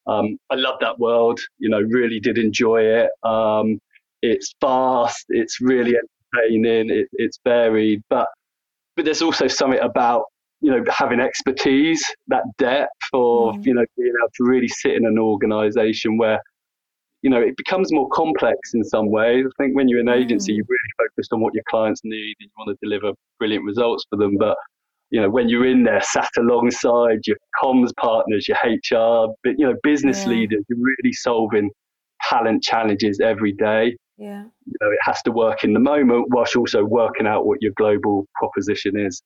um, 0.08 0.38
I 0.50 0.56
love 0.56 0.79
that 0.82 0.98
world, 1.00 1.39
you 1.58 1.70
know, 1.70 1.82
really 1.82 2.20
did 2.20 2.38
enjoy 2.38 2.82
it. 2.84 3.10
Um, 3.24 3.79
it's 4.22 4.53
fast, 4.62 5.25
it's 5.29 5.60
really 5.62 5.96
entertaining, 6.34 6.89
it, 6.89 7.08
it's 7.13 7.39
varied, 7.44 8.01
but 8.10 8.27
but 8.96 9.06
there's 9.06 9.22
also 9.22 9.48
something 9.48 9.79
about 9.79 10.24
you 10.62 10.72
know 10.72 10.84
having 10.89 11.20
expertise, 11.20 12.03
that 12.27 12.44
depth 12.58 12.91
of 13.13 13.56
Mm. 13.56 13.65
you 13.65 13.74
know 13.74 13.86
being 13.98 14.13
able 14.22 14.32
to 14.36 14.44
really 14.44 14.68
sit 14.68 14.94
in 14.94 15.06
an 15.06 15.18
organisation 15.18 16.18
where 16.18 16.41
you 17.21 17.29
know 17.29 17.39
it 17.41 17.55
becomes 17.57 17.91
more 17.91 18.07
complex 18.09 18.73
in 18.73 18.83
some 18.83 19.09
ways. 19.09 19.45
I 19.45 19.63
think 19.63 19.75
when 19.75 19.88
you're 19.88 19.99
an 19.99 20.09
agency, 20.09 20.53
Mm. 20.53 20.57
you're 20.57 20.65
really 20.69 20.93
focused 21.09 21.33
on 21.33 21.41
what 21.41 21.53
your 21.53 21.63
clients 21.69 22.01
need 22.03 22.35
and 22.39 22.49
you 22.49 22.51
want 22.57 22.69
to 22.69 22.77
deliver 22.85 23.11
brilliant 23.39 23.65
results 23.65 24.05
for 24.09 24.17
them, 24.17 24.38
but 24.38 24.55
you 25.11 25.19
know 25.19 25.29
when 25.29 25.49
you're 25.49 25.65
in 25.65 25.83
there 25.83 26.01
sat 26.01 26.29
alongside 26.38 27.19
your 27.25 27.38
comms 27.61 27.89
partners 27.99 28.47
your 28.47 28.57
hr 28.63 29.33
but 29.43 29.53
you 29.57 29.65
know 29.67 29.73
business 29.81 30.25
Yeah. 30.25 30.33
leaders 30.33 30.63
you're 30.69 30.77
really 30.77 31.13
solving 31.13 31.71
talent 32.29 32.61
challenges 32.61 33.19
every 33.19 33.53
day 33.53 33.95
Yeah. 34.17 34.43
you 34.67 34.73
know 34.79 34.91
it 34.91 34.99
has 35.01 35.19
to 35.23 35.31
work 35.31 35.63
in 35.63 35.73
the 35.73 35.79
moment 35.79 36.27
whilst 36.29 36.55
also 36.55 36.83
working 36.85 37.25
out 37.25 37.47
what 37.47 37.57
your 37.59 37.71
global 37.75 38.27
proposition 38.35 38.97
is 38.99 39.21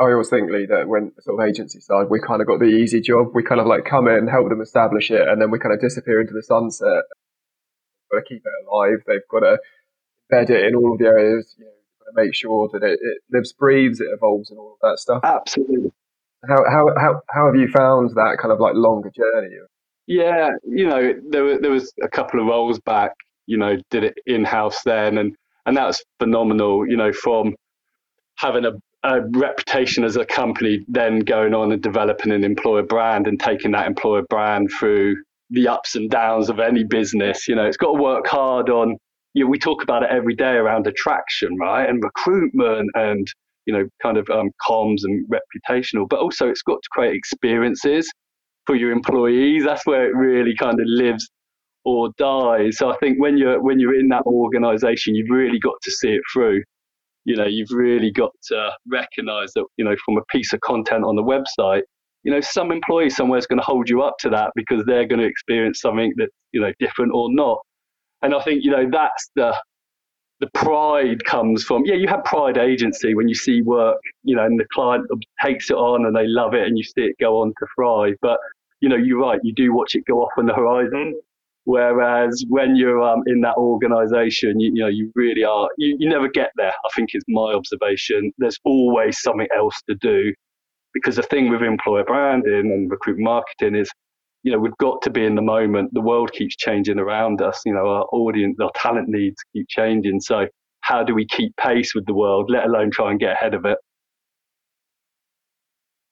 I 0.00 0.04
always 0.10 0.30
think, 0.30 0.50
Lee, 0.50 0.66
that 0.66 0.88
when 0.88 1.12
sort 1.20 1.38
of 1.40 1.46
agency 1.48 1.78
side, 1.78 2.06
we 2.10 2.18
kind 2.18 2.40
of 2.40 2.48
got 2.48 2.58
the 2.58 2.64
easy 2.64 3.00
job. 3.00 3.28
We 3.34 3.42
kind 3.44 3.60
of 3.60 3.66
like 3.66 3.84
come 3.84 4.08
in, 4.08 4.26
help 4.26 4.48
them 4.48 4.60
establish 4.62 5.10
it, 5.12 5.28
and 5.28 5.40
then 5.40 5.50
we 5.52 5.58
kind 5.60 5.72
of 5.74 5.80
disappear 5.80 6.18
into 6.22 6.32
the 6.32 6.42
sunset. 6.42 7.04
Got 8.12 8.20
to 8.20 8.24
keep 8.28 8.42
it 8.44 8.52
alive. 8.68 8.98
They've 9.06 9.20
got 9.30 9.40
to 9.40 9.58
embed 10.32 10.50
it 10.50 10.66
in 10.66 10.74
all 10.74 10.92
of 10.92 10.98
the 10.98 11.06
areas. 11.06 11.54
You 11.58 11.64
know, 11.66 11.70
got 12.00 12.20
to 12.20 12.24
make 12.26 12.34
sure 12.34 12.68
that 12.72 12.82
it, 12.82 12.98
it 13.00 13.18
lives, 13.32 13.52
breathes, 13.52 14.00
it 14.00 14.08
evolves, 14.12 14.50
and 14.50 14.58
all 14.58 14.72
of 14.74 14.78
that 14.82 14.98
stuff. 14.98 15.22
absolutely 15.24 15.92
How 16.48 16.64
how 16.70 16.88
how 16.98 17.20
how 17.30 17.46
have 17.46 17.56
you 17.56 17.68
found 17.68 18.10
that 18.10 18.38
kind 18.40 18.52
of 18.52 18.60
like 18.60 18.74
longer 18.74 19.10
journey? 19.10 19.56
Yeah, 20.06 20.50
you 20.64 20.86
know, 20.88 21.14
there 21.30 21.44
were, 21.44 21.58
there 21.60 21.70
was 21.70 21.92
a 22.02 22.08
couple 22.08 22.40
of 22.40 22.46
roles 22.46 22.80
back, 22.80 23.12
you 23.46 23.56
know, 23.56 23.76
did 23.90 24.04
it 24.04 24.14
in 24.26 24.44
house 24.44 24.82
then, 24.84 25.18
and 25.18 25.36
and 25.66 25.76
that 25.76 25.86
was 25.86 26.04
phenomenal. 26.18 26.88
You 26.88 26.96
know, 26.96 27.12
from 27.12 27.54
having 28.36 28.64
a 28.64 28.72
a 29.04 29.20
reputation 29.30 30.04
as 30.04 30.16
a 30.16 30.24
company, 30.24 30.84
then 30.88 31.20
going 31.20 31.54
on 31.54 31.72
and 31.72 31.82
developing 31.82 32.32
an 32.32 32.44
employer 32.44 32.82
brand 32.84 33.26
and 33.26 33.38
taking 33.40 33.72
that 33.72 33.86
employer 33.86 34.22
brand 34.28 34.70
through 34.70 35.16
the 35.52 35.68
ups 35.68 35.94
and 35.94 36.10
downs 36.10 36.48
of 36.50 36.58
any 36.58 36.84
business. 36.84 37.46
You 37.46 37.54
know, 37.54 37.64
it's 37.64 37.76
got 37.76 37.94
to 37.94 38.02
work 38.02 38.26
hard 38.26 38.70
on. 38.70 38.96
You 39.34 39.44
know, 39.44 39.50
we 39.50 39.58
talk 39.58 39.82
about 39.82 40.02
it 40.02 40.10
every 40.10 40.34
day 40.34 40.54
around 40.54 40.86
attraction, 40.86 41.56
right, 41.58 41.88
and 41.88 42.02
recruitment, 42.02 42.90
and 42.94 43.26
you 43.66 43.72
know, 43.72 43.86
kind 44.02 44.16
of 44.16 44.28
um, 44.30 44.50
comms 44.66 45.00
and 45.04 45.26
reputational. 45.28 46.08
But 46.08 46.20
also, 46.20 46.48
it's 46.48 46.62
got 46.62 46.82
to 46.82 46.88
create 46.90 47.14
experiences 47.14 48.10
for 48.66 48.74
your 48.74 48.90
employees. 48.90 49.64
That's 49.64 49.86
where 49.86 50.06
it 50.06 50.14
really 50.14 50.54
kind 50.56 50.80
of 50.80 50.86
lives 50.86 51.28
or 51.84 52.10
dies. 52.18 52.78
So 52.78 52.90
I 52.90 52.96
think 52.98 53.20
when 53.20 53.36
you're 53.38 53.62
when 53.62 53.78
you're 53.78 53.98
in 53.98 54.08
that 54.08 54.24
organisation, 54.26 55.14
you've 55.14 55.30
really 55.30 55.58
got 55.58 55.74
to 55.82 55.90
see 55.90 56.10
it 56.10 56.22
through 56.32 56.62
you 57.24 57.36
know 57.36 57.46
you've 57.46 57.70
really 57.70 58.10
got 58.10 58.32
to 58.42 58.70
recognize 58.88 59.52
that 59.54 59.64
you 59.76 59.84
know 59.84 59.94
from 60.04 60.16
a 60.16 60.24
piece 60.30 60.52
of 60.52 60.60
content 60.60 61.04
on 61.04 61.14
the 61.14 61.22
website 61.22 61.82
you 62.24 62.32
know 62.32 62.40
some 62.40 62.72
employee 62.72 63.10
somewhere 63.10 63.38
is 63.38 63.46
going 63.46 63.58
to 63.58 63.64
hold 63.64 63.88
you 63.88 64.02
up 64.02 64.16
to 64.18 64.30
that 64.30 64.50
because 64.54 64.84
they're 64.86 65.06
going 65.06 65.20
to 65.20 65.26
experience 65.26 65.80
something 65.80 66.12
that's 66.16 66.32
you 66.52 66.60
know 66.60 66.72
different 66.78 67.12
or 67.14 67.32
not 67.32 67.58
and 68.22 68.34
i 68.34 68.42
think 68.42 68.64
you 68.64 68.70
know 68.70 68.88
that's 68.90 69.30
the 69.36 69.54
the 70.40 70.48
pride 70.54 71.24
comes 71.24 71.62
from 71.62 71.84
yeah 71.84 71.94
you 71.94 72.08
have 72.08 72.24
pride 72.24 72.58
agency 72.58 73.14
when 73.14 73.28
you 73.28 73.34
see 73.34 73.62
work 73.62 73.98
you 74.24 74.34
know 74.34 74.44
and 74.44 74.58
the 74.58 74.66
client 74.72 75.06
takes 75.42 75.70
it 75.70 75.76
on 75.76 76.06
and 76.06 76.16
they 76.16 76.26
love 76.26 76.54
it 76.54 76.66
and 76.66 76.76
you 76.76 76.84
see 76.84 77.02
it 77.02 77.16
go 77.20 77.40
on 77.40 77.48
to 77.58 77.66
thrive 77.76 78.14
but 78.22 78.38
you 78.80 78.88
know 78.88 78.96
you're 78.96 79.20
right 79.20 79.40
you 79.42 79.52
do 79.54 79.72
watch 79.72 79.94
it 79.94 80.04
go 80.06 80.22
off 80.22 80.32
on 80.36 80.46
the 80.46 80.54
horizon 80.54 81.14
Whereas 81.64 82.44
when 82.48 82.74
you're 82.74 83.02
um, 83.02 83.22
in 83.26 83.40
that 83.42 83.56
organisation, 83.56 84.58
you, 84.58 84.72
you, 84.74 84.80
know 84.82 84.88
you 84.88 85.12
really 85.14 85.44
are. 85.44 85.68
You, 85.78 85.96
you 85.98 86.08
never 86.08 86.28
get 86.28 86.50
there. 86.56 86.72
I 86.72 86.88
think 86.94 87.10
is 87.14 87.22
my 87.28 87.52
observation. 87.52 88.32
There's 88.38 88.58
always 88.64 89.20
something 89.22 89.46
else 89.54 89.80
to 89.88 89.94
do, 89.96 90.34
because 90.92 91.16
the 91.16 91.22
thing 91.22 91.50
with 91.50 91.62
employer 91.62 92.04
branding 92.04 92.70
and 92.72 92.90
recruitment 92.90 93.24
marketing 93.24 93.74
is, 93.74 93.90
you 94.42 94.52
know, 94.52 94.58
we've 94.58 94.76
got 94.78 95.02
to 95.02 95.10
be 95.10 95.24
in 95.24 95.34
the 95.34 95.42
moment. 95.42 95.90
The 95.92 96.00
world 96.00 96.32
keeps 96.32 96.56
changing 96.56 96.98
around 96.98 97.40
us. 97.40 97.60
You 97.64 97.74
know, 97.74 97.86
our 97.86 98.04
audience, 98.12 98.58
our 98.60 98.72
talent 98.74 99.08
needs 99.08 99.36
keep 99.52 99.66
changing. 99.68 100.20
So 100.20 100.46
how 100.80 101.04
do 101.04 101.14
we 101.14 101.26
keep 101.26 101.56
pace 101.56 101.94
with 101.94 102.06
the 102.06 102.14
world, 102.14 102.50
let 102.50 102.64
alone 102.64 102.90
try 102.90 103.10
and 103.10 103.20
get 103.20 103.32
ahead 103.32 103.54
of 103.54 103.64
it? 103.64 103.78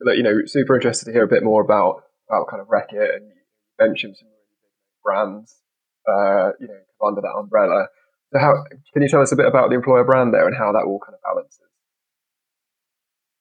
But, 0.03 0.17
you 0.17 0.23
know, 0.23 0.41
super 0.47 0.77
interested 0.77 1.07
to 1.07 1.13
hear 1.13 1.25
a 1.25 1.29
bit 1.29 1.43
more 1.43 1.63
about 1.63 2.03
about 2.29 2.47
kind 2.49 2.63
of 2.63 2.69
Reckitt 2.69 3.17
and 3.17 3.27
you 3.27 3.43
mentioned 3.79 4.17
some 4.17 4.29
really 4.29 4.57
big 4.63 5.03
brands, 5.03 5.57
uh, 6.09 6.53
you 6.61 6.69
know, 6.69 7.07
under 7.07 7.21
that 7.21 7.35
umbrella. 7.37 7.89
So 8.33 8.39
how 8.39 8.65
can 8.95 9.03
you 9.03 9.09
tell 9.09 9.21
us 9.21 9.33
a 9.33 9.37
bit 9.37 9.47
about 9.47 9.71
the 9.71 9.75
employer 9.75 10.05
brand 10.05 10.33
there 10.33 10.47
and 10.47 10.57
how 10.57 10.73
that 10.73 10.85
all 10.87 11.01
kind 11.05 11.15
of 11.15 11.21
balances? 11.23 11.70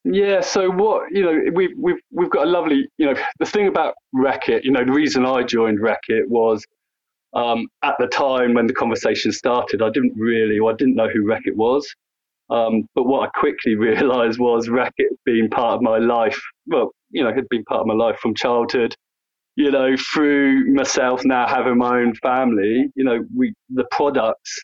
Yeah, 0.05 0.41
so 0.41 0.69
what 0.71 1.11
you 1.11 1.23
know, 1.23 1.39
we've 1.53 1.71
we've 1.77 2.01
we've 2.11 2.29
got 2.29 2.47
a 2.47 2.49
lovely, 2.49 2.87
you 2.97 3.05
know, 3.07 3.15
the 3.39 3.45
thing 3.45 3.67
about 3.67 3.95
Reckitt, 4.15 4.63
you 4.63 4.71
know, 4.71 4.83
the 4.85 4.91
reason 4.91 5.25
I 5.25 5.43
joined 5.43 5.79
Reckitt 5.79 6.27
was 6.27 6.65
um, 7.33 7.67
at 7.83 7.95
the 7.99 8.07
time 8.07 8.53
when 8.55 8.67
the 8.67 8.73
conversation 8.73 9.31
started, 9.31 9.81
I 9.81 9.89
didn't 9.91 10.13
really, 10.17 10.59
I 10.65 10.73
didn't 10.77 10.95
know 10.95 11.09
who 11.09 11.25
Reckitt 11.25 11.55
was. 11.55 11.93
Um, 12.49 12.87
but 12.95 13.05
what 13.05 13.27
I 13.29 13.39
quickly 13.39 13.75
realised 13.77 14.39
was 14.39 14.69
Reckitt 14.69 15.15
being 15.25 15.49
part 15.49 15.75
of 15.75 15.81
my 15.83 15.99
life. 15.99 16.41
Well, 16.67 16.91
you 17.11 17.23
know, 17.23 17.33
had 17.33 17.49
been 17.49 17.65
part 17.65 17.81
of 17.81 17.87
my 17.87 17.95
life 17.95 18.19
from 18.19 18.35
childhood 18.35 18.95
you 19.55 19.71
know, 19.71 19.95
through 20.13 20.73
myself 20.73 21.21
now 21.25 21.47
having 21.47 21.77
my 21.77 21.99
own 21.99 22.15
family, 22.15 22.87
you 22.95 23.03
know, 23.03 23.19
we 23.37 23.53
the 23.69 23.85
products 23.91 24.59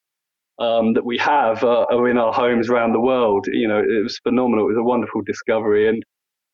um, 0.59 0.93
that 0.93 1.05
we 1.05 1.17
have 1.17 1.63
are, 1.63 1.91
are, 1.91 2.07
in 2.09 2.17
our 2.17 2.33
homes 2.33 2.69
around 2.69 2.93
the 2.93 2.99
world. 2.99 3.45
You 3.51 3.67
know, 3.67 3.79
it 3.79 4.03
was 4.03 4.19
phenomenal. 4.19 4.65
It 4.65 4.69
was 4.69 4.77
a 4.77 4.83
wonderful 4.83 5.21
discovery, 5.21 5.87
and 5.87 6.03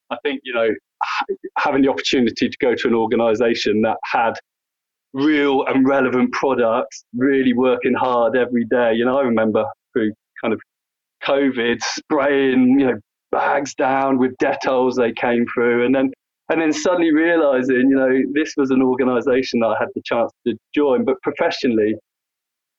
I 0.09 0.17
think 0.23 0.41
you 0.43 0.53
know 0.53 0.69
having 1.57 1.81
the 1.81 1.89
opportunity 1.89 2.49
to 2.49 2.57
go 2.59 2.75
to 2.75 2.87
an 2.87 2.93
organisation 2.93 3.81
that 3.81 3.97
had 4.03 4.33
real 5.13 5.65
and 5.65 5.87
relevant 5.87 6.31
products, 6.31 7.03
really 7.15 7.53
working 7.53 7.93
hard 7.93 8.35
every 8.35 8.65
day. 8.65 8.93
You 8.93 9.05
know, 9.05 9.17
I 9.17 9.23
remember 9.23 9.65
through 9.93 10.13
kind 10.41 10.53
of 10.53 10.61
COVID 11.23 11.81
spraying, 11.81 12.79
you 12.79 12.87
know, 12.87 12.99
bags 13.31 13.73
down 13.75 14.17
with 14.17 14.35
Dettols 14.37 14.95
they 14.95 15.11
came 15.13 15.45
through, 15.53 15.85
and 15.85 15.93
then 15.93 16.11
and 16.49 16.61
then 16.61 16.73
suddenly 16.73 17.13
realizing, 17.13 17.87
you 17.89 17.95
know, 17.95 18.09
this 18.33 18.55
was 18.57 18.71
an 18.71 18.81
organization 18.81 19.61
that 19.61 19.67
I 19.67 19.75
had 19.79 19.87
the 19.95 20.01
chance 20.03 20.31
to 20.45 20.53
join, 20.75 21.05
but 21.05 21.15
professionally, 21.21 21.95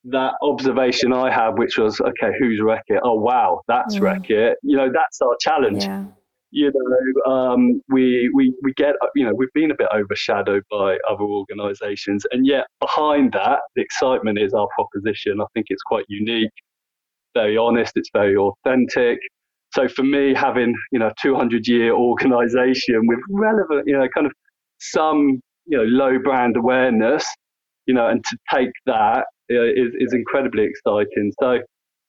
that 0.05 0.35
observation 0.43 1.13
I 1.13 1.31
had, 1.31 1.59
which 1.59 1.79
was, 1.79 2.01
okay, 2.01 2.33
who's 2.39 2.61
Reckitt? 2.61 3.01
Oh, 3.03 3.15
wow, 3.15 3.63
that's 3.69 3.97
mm. 3.97 4.01
Reckitt. 4.01 4.55
You 4.63 4.77
know, 4.77 4.91
that's 4.93 5.21
our 5.21 5.37
challenge. 5.41 5.85
Yeah. 5.85 6.05
You 6.55 6.71
know, 6.75 7.33
um, 7.33 7.81
we, 7.89 8.31
we, 8.35 8.55
we 8.63 8.75
get, 8.75 8.95
you 9.15 9.25
know, 9.25 9.33
we've 9.35 9.53
been 9.55 9.71
a 9.71 9.75
bit 9.75 9.89
overshadowed 9.95 10.65
by 10.71 10.99
other 11.09 11.23
organizations. 11.23 12.27
And 12.31 12.47
yet, 12.47 12.67
behind 12.79 13.33
that, 13.33 13.61
the 13.75 13.83
excitement 13.83 14.39
is 14.39 14.53
our 14.53 14.69
proposition. 14.75 15.41
I 15.41 15.47
think 15.55 15.67
it's 15.71 15.83
quite 15.83 16.05
unique, 16.09 16.51
very 17.35 17.57
honest, 17.57 17.93
it's 17.97 18.11
very 18.13 18.37
authentic. 18.37 19.19
So 19.75 19.89
for 19.89 20.03
me, 20.03 20.35
having 20.35 20.75
you 20.91 20.99
know 20.99 21.09
a 21.09 21.15
200 21.23 21.67
year 21.67 21.95
organisation 21.95 23.07
with 23.07 23.21
relevant, 23.31 23.85
you 23.87 23.97
know, 23.97 24.07
kind 24.15 24.27
of 24.27 24.33
some 24.79 25.41
you 25.67 25.79
know 25.79 25.85
low 25.85 26.19
brand 26.19 26.57
awareness, 26.57 27.25
you 27.87 27.95
know, 27.95 28.09
and 28.09 28.23
to 28.23 28.37
take 28.53 28.71
that 28.87 29.25
is 29.53 29.93
is 29.99 30.13
incredibly 30.13 30.65
exciting. 30.65 31.33
So 31.41 31.59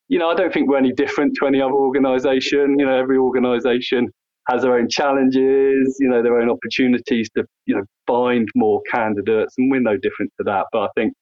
you 0.10 0.20
know, 0.20 0.30
I 0.30 0.36
don't 0.36 0.54
think 0.54 0.70
we're 0.70 0.78
any 0.78 0.92
different 0.92 1.34
to 1.40 1.48
any 1.48 1.62
other 1.62 1.74
organisation. 1.74 2.78
You 2.78 2.86
know, 2.86 2.98
every 2.98 3.18
organisation 3.18 4.10
has 4.50 4.62
their 4.62 4.78
own 4.78 4.90
challenges, 4.90 5.98
you 6.00 6.10
know, 6.10 6.22
their 6.22 6.40
own 6.40 6.50
opportunities 6.50 7.30
to 7.38 7.46
you 7.66 7.76
know 7.76 7.84
find 8.08 8.48
more 8.56 8.82
candidates, 8.92 9.54
and 9.58 9.72
we're 9.72 9.80
no 9.80 9.98
different 9.98 10.32
to 10.40 10.44
that. 10.46 10.66
But 10.72 10.84
I 10.84 10.88
think 10.96 11.14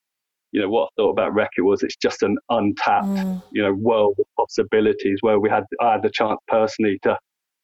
you 0.51 0.61
know 0.61 0.69
what 0.69 0.85
I 0.85 0.89
thought 0.97 1.11
about 1.11 1.33
Reckitt 1.33 1.63
was 1.63 1.83
it's 1.83 1.95
just 1.95 2.23
an 2.23 2.37
untapped 2.49 3.05
mm. 3.05 3.43
you 3.51 3.61
know 3.61 3.73
world 3.73 4.15
of 4.19 4.25
possibilities 4.37 5.19
where 5.21 5.39
we 5.39 5.49
had 5.49 5.63
I 5.79 5.93
had 5.93 6.03
the 6.03 6.11
chance 6.11 6.39
personally 6.47 6.99
to 7.03 7.17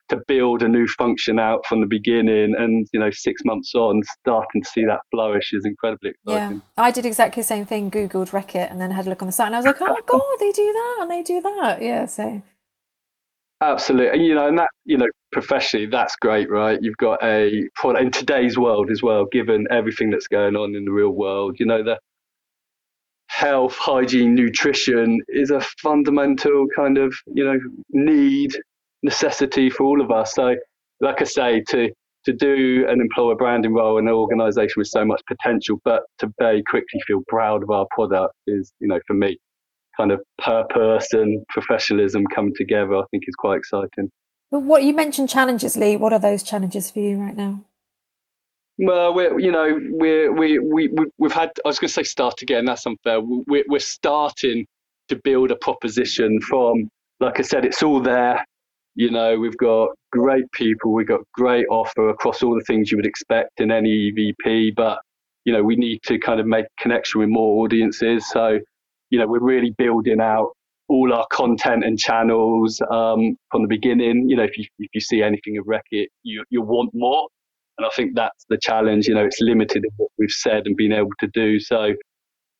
to 0.09 0.21
build 0.27 0.63
a 0.63 0.67
new 0.67 0.87
function 0.87 1.39
out 1.39 1.65
from 1.65 1.81
the 1.81 1.87
beginning 1.87 2.55
and 2.57 2.87
you 2.93 2.99
know 2.99 3.11
six 3.11 3.43
months 3.45 3.73
on 3.75 4.01
starting 4.19 4.61
to 4.61 4.69
see 4.69 4.85
that 4.85 4.99
flourish 5.11 5.53
is 5.53 5.65
incredibly 5.65 6.11
exciting. 6.11 6.61
Yeah 6.77 6.83
i 6.83 6.91
did 6.91 7.05
exactly 7.05 7.41
the 7.41 7.47
same 7.47 7.65
thing 7.65 7.91
googled 7.91 8.31
Reckitt 8.31 8.71
and 8.71 8.79
then 8.79 8.91
had 8.91 9.07
a 9.07 9.09
look 9.09 9.21
on 9.21 9.27
the 9.27 9.31
site 9.31 9.47
and 9.47 9.55
i 9.55 9.59
was 9.59 9.65
like 9.65 9.81
oh 9.81 9.87
my 9.87 10.01
god 10.05 10.21
they 10.39 10.51
do 10.51 10.73
that 10.73 10.97
and 11.01 11.11
they 11.11 11.23
do 11.23 11.41
that. 11.41 11.81
Yeah 11.81 12.05
so. 12.05 12.41
Absolutely 13.61 14.23
you 14.23 14.35
know 14.35 14.47
and 14.47 14.57
that 14.59 14.69
you 14.85 14.97
know 14.97 15.07
professionally 15.31 15.87
that's 15.87 16.15
great 16.15 16.49
right? 16.49 16.79
You've 16.81 16.97
got 16.97 17.23
a 17.23 17.67
product 17.75 18.03
in 18.03 18.11
today's 18.11 18.57
world 18.57 18.89
as 18.91 19.01
well 19.01 19.25
given 19.25 19.67
everything 19.71 20.09
that's 20.09 20.27
going 20.27 20.55
on 20.55 20.75
in 20.75 20.85
the 20.85 20.91
real 20.91 21.09
world 21.09 21.57
you 21.59 21.65
know 21.65 21.83
the 21.83 21.99
health, 23.37 23.75
hygiene, 23.77 24.33
nutrition 24.33 25.21
is 25.27 25.51
a 25.51 25.61
fundamental 25.81 26.65
kind 26.75 26.97
of, 26.97 27.15
you 27.33 27.45
know, 27.45 27.59
need, 27.91 28.57
necessity 29.03 29.69
for 29.69 29.83
all 29.83 30.01
of 30.01 30.11
us. 30.11 30.33
So, 30.33 30.55
like 31.01 31.21
I 31.21 31.25
say, 31.25 31.63
to 31.69 31.89
to 32.25 32.33
do 32.33 32.85
an 32.89 32.99
employer 32.99 33.35
branding 33.35 33.73
role 33.73 33.97
in 33.97 34.07
an 34.07 34.13
organization 34.13 34.73
with 34.75 34.87
so 34.87 35.05
much 35.05 35.21
potential, 35.27 35.79
but 35.85 36.03
to 36.19 36.29
very 36.39 36.61
quickly 36.63 36.99
feel 37.07 37.21
proud 37.29 37.63
of 37.63 37.69
our 37.69 37.85
product 37.91 38.33
is, 38.47 38.73
you 38.79 38.87
know, 38.87 38.99
for 39.07 39.13
me, 39.13 39.37
kind 39.95 40.11
of 40.11 40.21
purpose 40.37 41.13
and 41.13 41.45
professionalism 41.47 42.25
come 42.35 42.51
together, 42.55 42.95
I 42.95 43.03
think 43.11 43.23
is 43.27 43.35
quite 43.35 43.57
exciting. 43.57 44.11
But 44.51 44.59
what 44.59 44.83
you 44.83 44.93
mentioned 44.93 45.29
challenges, 45.29 45.77
Lee. 45.77 45.95
What 45.97 46.13
are 46.13 46.19
those 46.19 46.43
challenges 46.43 46.91
for 46.91 46.99
you 46.99 47.17
right 47.17 47.35
now? 47.35 47.63
Well, 48.77 49.13
we're 49.13 49.39
you 49.39 49.51
know 49.51 49.79
we're 49.89 50.31
we 50.31 50.59
we 50.59 50.89
we've 51.17 51.31
had 51.31 51.51
I 51.65 51.67
was 51.67 51.79
going 51.79 51.87
to 51.87 51.93
say 51.93 52.03
start 52.03 52.41
again. 52.41 52.65
That's 52.65 52.85
unfair. 52.85 53.21
We're 53.21 53.63
we're 53.67 53.79
starting 53.79 54.65
to 55.09 55.15
build 55.23 55.51
a 55.51 55.55
proposition 55.55 56.39
from 56.41 56.89
like 57.19 57.39
I 57.39 57.41
said, 57.41 57.65
it's 57.65 57.81
all 57.81 57.99
there. 57.99 58.45
You 58.97 59.11
know, 59.11 59.37
we've 59.39 59.57
got 59.57 59.91
great 60.11 60.51
people, 60.53 60.91
we've 60.91 61.07
got 61.07 61.21
great 61.33 61.67
offer 61.69 62.09
across 62.09 62.43
all 62.43 62.55
the 62.55 62.65
things 62.65 62.91
you 62.91 62.97
would 62.97 63.05
expect 63.05 63.61
in 63.61 63.71
any 63.71 64.11
EVP, 64.11 64.75
but 64.75 64.99
you 65.45 65.53
know 65.53 65.63
we 65.63 65.75
need 65.77 66.01
to 66.03 66.19
kind 66.19 66.39
of 66.39 66.47
make 66.47 66.65
connection 66.79 67.21
with 67.21 67.29
more 67.29 67.63
audiences. 67.63 68.27
So 68.29 68.59
you 69.11 69.19
know 69.19 69.27
we're 69.27 69.39
really 69.39 69.71
building 69.77 70.19
out 70.19 70.51
all 70.89 71.13
our 71.13 71.27
content 71.31 71.83
and 71.83 71.99
channels 71.99 72.81
um, 72.91 73.37
from 73.51 73.61
the 73.63 73.67
beginning. 73.67 74.29
You 74.29 74.37
know, 74.37 74.43
if 74.43 74.57
you 74.57 74.65
if 74.79 74.89
you 74.95 75.01
see 75.01 75.21
anything 75.21 75.59
of 75.59 75.65
Reckitt, 75.67 76.07
you 76.23 76.43
you 76.49 76.63
want 76.63 76.91
more. 76.95 77.27
And 77.77 77.85
I 77.85 77.89
think 77.95 78.15
that's 78.15 78.45
the 78.49 78.57
challenge. 78.57 79.07
You 79.07 79.13
know, 79.13 79.25
it's 79.25 79.39
limited 79.39 79.83
in 79.85 79.91
what 79.97 80.09
we've 80.17 80.31
said 80.31 80.65
and 80.65 80.75
been 80.75 80.93
able 80.93 81.11
to 81.19 81.27
do. 81.27 81.59
So, 81.59 81.93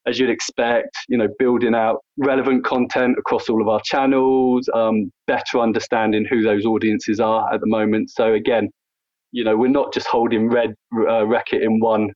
as 0.08 0.18
you'd 0.18 0.30
expect, 0.30 0.96
you 1.10 1.18
know, 1.18 1.28
building 1.38 1.76
out 1.76 1.98
relevant 2.18 2.64
content 2.66 3.18
across 3.18 3.50
all 3.50 3.62
of 3.62 3.68
our 3.68 3.82
channels, 3.84 4.70
um, 4.74 5.12
better 5.28 5.60
understanding 5.60 6.26
who 6.30 6.42
those 6.44 6.66
audiences 6.66 7.20
are 7.20 7.54
at 7.54 7.60
the 7.60 7.68
moment. 7.68 8.10
So 8.10 8.34
again, 8.34 8.70
you 9.32 9.44
know, 9.44 9.58
we're 9.58 9.68
not 9.68 9.94
just 9.94 10.08
holding 10.08 10.50
red 10.50 10.74
uh, 10.94 11.26
Reckitt 11.26 11.62
in 11.62 11.80
one 11.80 12.10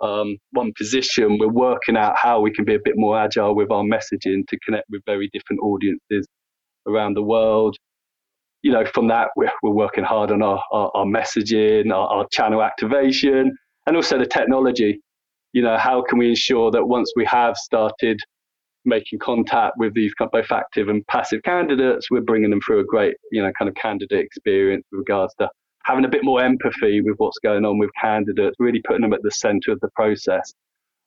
um, 0.00 0.36
one 0.52 0.72
position. 0.76 1.38
We're 1.38 1.48
working 1.48 1.96
out 1.96 2.14
how 2.16 2.40
we 2.40 2.52
can 2.52 2.64
be 2.64 2.74
a 2.74 2.80
bit 2.84 2.94
more 2.96 3.18
agile 3.18 3.54
with 3.54 3.70
our 3.70 3.82
messaging 3.82 4.46
to 4.48 4.58
connect 4.64 4.84
with 4.90 5.02
very 5.06 5.28
different 5.32 5.60
audiences 5.62 6.26
around 6.86 7.14
the 7.14 7.22
world 7.22 7.76
you 8.64 8.72
know, 8.72 8.84
from 8.86 9.08
that, 9.08 9.28
we're, 9.36 9.52
we're 9.62 9.70
working 9.70 10.04
hard 10.04 10.30
on 10.30 10.42
our, 10.42 10.60
our, 10.72 10.90
our 10.94 11.04
messaging, 11.04 11.92
our, 11.92 12.08
our, 12.08 12.26
channel 12.32 12.62
activation, 12.62 13.54
and 13.86 13.94
also 13.94 14.18
the 14.18 14.24
technology. 14.24 14.98
You 15.54 15.62
know, 15.62 15.78
how 15.78 16.02
can 16.02 16.18
we 16.18 16.28
ensure 16.28 16.70
that 16.72 16.84
once 16.84 17.10
we 17.16 17.24
have 17.24 17.56
started 17.56 18.20
making 18.84 19.18
contact 19.18 19.74
with 19.78 19.94
these 19.94 20.12
both 20.18 20.52
active 20.52 20.88
and 20.88 21.06
passive 21.06 21.42
candidates, 21.42 22.10
we're 22.10 22.20
bringing 22.20 22.50
them 22.50 22.60
through 22.60 22.80
a 22.80 22.84
great, 22.84 23.14
you 23.32 23.42
know, 23.42 23.50
kind 23.58 23.68
of 23.68 23.74
candidate 23.76 24.24
experience 24.24 24.84
with 24.92 24.98
regards 24.98 25.32
to 25.38 25.48
having 25.84 26.04
a 26.04 26.08
bit 26.08 26.24
more 26.24 26.42
empathy 26.42 27.00
with 27.00 27.14
what's 27.18 27.38
going 27.38 27.64
on 27.64 27.78
with 27.78 27.90
candidates, 28.00 28.56
really 28.58 28.82
putting 28.86 29.02
them 29.02 29.12
at 29.12 29.22
the 29.22 29.30
center 29.30 29.72
of 29.72 29.80
the 29.80 29.88
process. 29.94 30.52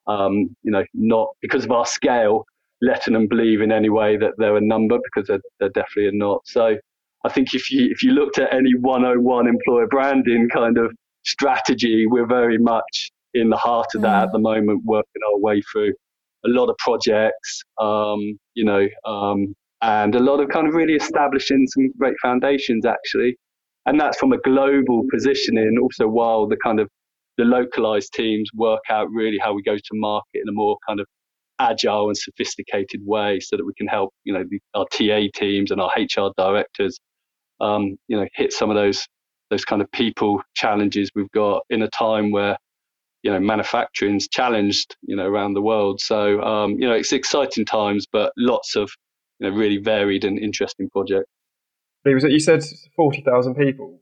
Um, 0.06 0.56
you 0.62 0.72
know, 0.72 0.84
not 0.94 1.28
because 1.42 1.64
of 1.64 1.70
our 1.70 1.86
scale, 1.86 2.44
letting 2.80 3.12
them 3.12 3.26
believe 3.28 3.60
in 3.60 3.70
any 3.70 3.90
way 3.90 4.16
that 4.16 4.32
they're 4.38 4.56
a 4.56 4.60
number 4.60 4.98
because 5.04 5.28
they're, 5.28 5.40
they're 5.60 5.68
definitely 5.70 6.16
not. 6.16 6.40
So 6.46 6.76
I 7.24 7.28
think 7.28 7.54
if 7.54 7.70
you 7.70 7.90
if 7.90 8.02
you 8.02 8.12
looked 8.12 8.38
at 8.38 8.52
any 8.54 8.74
101 8.74 9.46
employer 9.46 9.86
branding 9.88 10.48
kind 10.48 10.78
of 10.78 10.92
strategy, 11.24 12.06
we're 12.06 12.26
very 12.26 12.58
much 12.58 13.10
in 13.34 13.50
the 13.50 13.56
heart 13.56 13.86
of 13.94 14.02
that 14.02 14.22
mm. 14.22 14.26
at 14.26 14.32
the 14.32 14.38
moment, 14.38 14.82
working 14.84 15.22
our 15.32 15.38
way 15.38 15.62
through 15.72 15.92
a 16.44 16.48
lot 16.48 16.68
of 16.68 16.76
projects, 16.78 17.62
um, 17.80 18.20
you 18.54 18.64
know, 18.64 18.86
um, 19.04 19.54
and 19.82 20.14
a 20.14 20.20
lot 20.20 20.40
of 20.40 20.48
kind 20.48 20.66
of 20.66 20.74
really 20.74 20.94
establishing 20.94 21.66
some 21.68 21.90
great 21.98 22.14
foundations 22.22 22.84
actually. 22.84 23.36
And 23.86 23.98
that's 23.98 24.18
from 24.18 24.32
a 24.32 24.38
global 24.38 25.04
positioning, 25.10 25.76
also 25.80 26.08
while 26.08 26.46
the 26.46 26.56
kind 26.62 26.80
of 26.80 26.88
the 27.38 27.44
localized 27.44 28.12
teams 28.12 28.50
work 28.54 28.80
out 28.90 29.08
really 29.10 29.38
how 29.40 29.54
we 29.54 29.62
go 29.62 29.76
to 29.76 29.90
market 29.92 30.40
in 30.42 30.48
a 30.48 30.52
more 30.52 30.76
kind 30.86 31.00
of 31.00 31.06
agile 31.60 32.08
and 32.08 32.16
sophisticated 32.16 33.00
way 33.04 33.40
so 33.40 33.56
that 33.56 33.64
we 33.64 33.72
can 33.76 33.86
help, 33.86 34.12
you 34.24 34.32
know, 34.32 34.44
the, 34.48 34.60
our 34.74 34.84
TA 34.92 35.28
teams 35.34 35.70
and 35.70 35.80
our 35.80 35.90
HR 35.96 36.30
directors, 36.36 36.98
um, 37.60 37.96
you 38.08 38.16
know, 38.18 38.26
hit 38.34 38.52
some 38.52 38.70
of 38.70 38.76
those 38.76 39.06
those 39.50 39.64
kind 39.64 39.80
of 39.80 39.90
people 39.92 40.42
challenges 40.54 41.10
we've 41.14 41.30
got 41.30 41.62
in 41.70 41.80
a 41.80 41.88
time 41.88 42.30
where 42.30 42.54
you 43.28 43.34
know 43.34 43.40
manufacturing's 43.40 44.26
challenged 44.26 44.96
you 45.02 45.14
know 45.14 45.26
around 45.26 45.52
the 45.52 45.60
world. 45.60 46.00
So 46.00 46.40
um, 46.40 46.70
you 46.80 46.88
know 46.88 46.94
it's 46.94 47.12
exciting 47.12 47.66
times 47.66 48.06
but 48.10 48.32
lots 48.38 48.74
of 48.74 48.90
you 49.38 49.50
know 49.50 49.54
really 49.54 49.76
varied 49.76 50.24
and 50.24 50.38
interesting 50.38 50.88
projects. 50.88 51.28
You 52.06 52.40
said 52.40 52.64
40,000 52.96 53.54
people. 53.54 54.00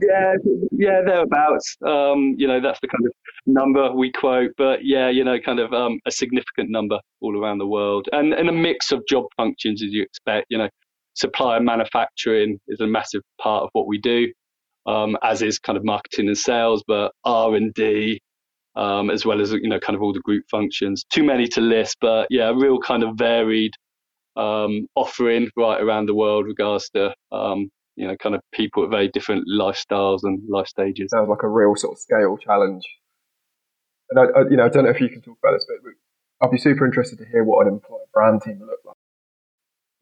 Yeah 0.00 0.36
yeah 0.72 1.02
thereabouts. 1.04 1.76
Um, 1.86 2.34
you 2.38 2.48
know 2.48 2.62
that's 2.62 2.80
the 2.80 2.88
kind 2.88 3.04
of 3.04 3.12
number 3.44 3.92
we 3.92 4.10
quote 4.10 4.52
but 4.56 4.86
yeah 4.86 5.10
you 5.10 5.22
know 5.22 5.38
kind 5.38 5.60
of 5.60 5.74
um, 5.74 6.00
a 6.06 6.10
significant 6.10 6.70
number 6.70 6.98
all 7.20 7.38
around 7.38 7.58
the 7.58 7.66
world. 7.66 8.08
And 8.12 8.32
and 8.32 8.48
a 8.48 8.52
mix 8.52 8.90
of 8.90 9.06
job 9.06 9.24
functions 9.36 9.82
as 9.82 9.92
you 9.92 10.02
expect. 10.02 10.46
You 10.48 10.56
know 10.56 10.70
supply 11.12 11.58
and 11.58 11.66
manufacturing 11.66 12.58
is 12.68 12.80
a 12.80 12.86
massive 12.86 13.20
part 13.38 13.64
of 13.64 13.68
what 13.74 13.86
we 13.86 13.98
do 13.98 14.32
um, 14.86 15.16
as 15.22 15.42
is 15.42 15.58
kind 15.58 15.76
of 15.76 15.84
marketing 15.84 16.28
and 16.28 16.38
sales, 16.38 16.82
but 16.86 17.12
R 17.24 17.54
and 17.54 17.72
D, 17.74 18.20
um, 18.76 19.10
as 19.10 19.24
well 19.24 19.40
as 19.40 19.52
you 19.52 19.68
know, 19.68 19.80
kind 19.80 19.96
of 19.96 20.02
all 20.02 20.12
the 20.12 20.20
group 20.20 20.44
functions. 20.50 21.04
Too 21.10 21.24
many 21.24 21.46
to 21.48 21.60
list, 21.60 21.96
but 22.00 22.26
yeah, 22.30 22.48
a 22.50 22.54
real 22.54 22.78
kind 22.78 23.02
of 23.02 23.16
varied 23.16 23.72
um, 24.36 24.86
offering 24.94 25.48
right 25.56 25.80
around 25.80 26.06
the 26.06 26.14
world, 26.14 26.46
regards 26.46 26.90
to 26.90 27.14
um, 27.32 27.70
you 27.96 28.06
know, 28.06 28.16
kind 28.16 28.34
of 28.34 28.40
people 28.52 28.84
at 28.84 28.90
very 28.90 29.08
different 29.08 29.44
lifestyles 29.48 30.20
and 30.22 30.42
life 30.48 30.66
stages. 30.66 31.10
Sounds 31.10 31.28
like 31.28 31.42
a 31.42 31.48
real 31.48 31.76
sort 31.76 31.94
of 31.94 31.98
scale 31.98 32.36
challenge. 32.36 32.84
And 34.10 34.18
I, 34.18 34.40
I 34.40 34.42
you 34.50 34.56
know, 34.56 34.64
I 34.64 34.68
don't 34.68 34.84
know 34.84 34.90
if 34.90 35.00
you 35.00 35.08
can 35.08 35.22
talk 35.22 35.38
about 35.42 35.52
this, 35.52 35.66
but 35.66 36.46
I'd 36.46 36.50
be 36.50 36.58
super 36.58 36.84
interested 36.84 37.18
to 37.18 37.24
hear 37.26 37.44
what 37.44 37.66
an 37.66 37.74
employer 37.74 38.04
brand 38.12 38.42
team 38.42 38.60
look 38.60 38.80
like. 38.84 38.96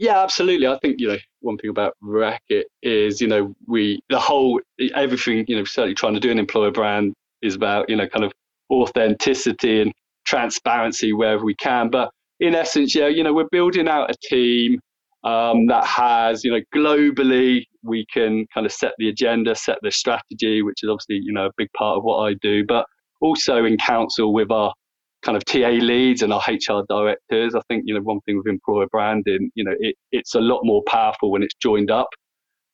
Yeah, 0.02 0.21
absolutely. 0.21 0.66
I 0.66 0.76
think 0.80 0.99
you 0.99 1.06
know 1.06 1.16
one 1.42 1.56
thing 1.59 1.71
about 1.71 1.94
Reckitt 2.02 2.64
is 2.82 3.21
you 3.21 3.28
know 3.28 3.54
we 3.68 4.00
the 4.11 4.18
whole 4.18 4.61
everything 4.97 5.44
you 5.47 5.54
know 5.56 5.62
certainly 5.62 5.94
trying 5.94 6.14
to 6.14 6.18
do 6.21 6.28
an 6.32 6.40
employer 6.40 6.73
brand 6.73 7.14
is 7.40 7.54
about 7.54 7.88
you 7.88 7.94
know 7.94 8.09
kind 8.09 8.25
of 8.25 8.32
authenticity 8.68 9.80
and 9.80 9.93
transparency 10.26 11.12
wherever 11.12 11.45
we 11.45 11.54
can. 11.54 11.88
But 11.88 12.10
in 12.41 12.56
essence, 12.56 12.97
yeah, 12.97 13.06
you 13.06 13.23
know 13.23 13.32
we're 13.32 13.49
building 13.52 13.86
out 13.86 14.10
a 14.10 14.15
team 14.28 14.80
um, 15.23 15.67
that 15.69 15.84
has 15.84 16.43
you 16.43 16.50
know 16.50 16.60
globally 16.75 17.65
we 17.84 18.04
can 18.12 18.45
kind 18.52 18.67
of 18.67 18.73
set 18.73 18.95
the 18.99 19.08
agenda, 19.08 19.54
set 19.54 19.78
the 19.82 19.93
strategy, 19.93 20.62
which 20.62 20.82
is 20.82 20.88
obviously 20.91 21.21
you 21.23 21.32
know 21.32 21.47
a 21.47 21.50
big 21.56 21.69
part 21.76 21.99
of 21.99 22.02
what 22.02 22.25
I 22.28 22.34
do, 22.43 22.65
but 22.67 22.86
also 23.21 23.65
in 23.65 23.76
council 23.76 24.32
with 24.32 24.50
our 24.50 24.75
kind 25.23 25.37
of 25.37 25.45
TA 25.45 25.69
leads 25.69 26.23
and 26.23 26.32
our 26.32 26.43
HR 26.49 26.82
directors. 26.89 27.54
I 27.54 27.61
think, 27.69 27.85
you 27.87 27.95
know, 27.95 28.00
one 28.00 28.21
thing 28.23 28.37
with 28.37 28.47
employer 28.47 28.87
branding, 28.91 29.50
you 29.54 29.65
know, 29.65 29.75
it, 29.78 29.95
it's 30.11 30.35
a 30.35 30.41
lot 30.41 30.61
more 30.65 30.82
powerful 30.87 31.30
when 31.30 31.43
it's 31.43 31.54
joined 31.63 31.91
up. 31.91 32.08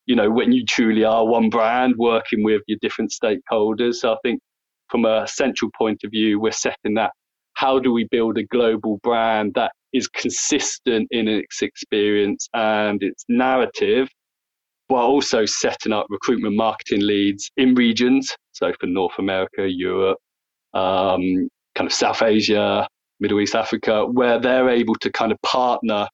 You 0.06 0.16
know, 0.16 0.30
when 0.30 0.52
you 0.52 0.64
truly 0.64 1.04
are 1.04 1.26
one 1.26 1.50
brand 1.50 1.94
working 1.98 2.42
with 2.42 2.62
your 2.66 2.78
different 2.80 3.12
stakeholders. 3.12 3.96
So 3.96 4.12
I 4.12 4.16
think 4.22 4.40
from 4.88 5.04
a 5.04 5.28
central 5.28 5.70
point 5.76 6.00
of 6.04 6.11
view, 6.11 6.40
we're 6.40 6.52
setting 6.52 6.94
that. 6.94 7.12
How 7.54 7.78
do 7.78 7.92
we 7.92 8.06
build 8.11 8.38
a 8.38 8.44
global 8.44 8.98
brand 9.02 9.52
that 9.54 9.72
is 9.92 10.08
consistent 10.08 11.08
in 11.11 11.28
its 11.28 11.61
experience 11.61 12.48
and 12.54 13.02
its 13.02 13.24
narrative, 13.28 14.08
while 14.87 15.06
also 15.06 15.44
setting 15.44 15.92
up 15.92 16.06
recruitment 16.08 16.56
marketing 16.56 17.02
leads 17.02 17.50
in 17.58 17.74
regions? 17.74 18.34
So 18.52 18.72
for 18.80 18.87
North 18.87 19.18
America, 19.18 19.68
Europe, 19.68 20.18
um, 20.72 21.48
kind 21.78 21.86
of 21.86 21.94
South 21.94 22.22
Asia, 22.22 22.86
Middle 23.20 23.40
East, 23.40 23.54
Africa, 23.54 24.04
where 24.04 24.40
they're 24.40 24.68
able 24.68 24.96
to 24.96 25.10
kind 25.12 25.30
of 25.30 25.40
partner 25.42 26.08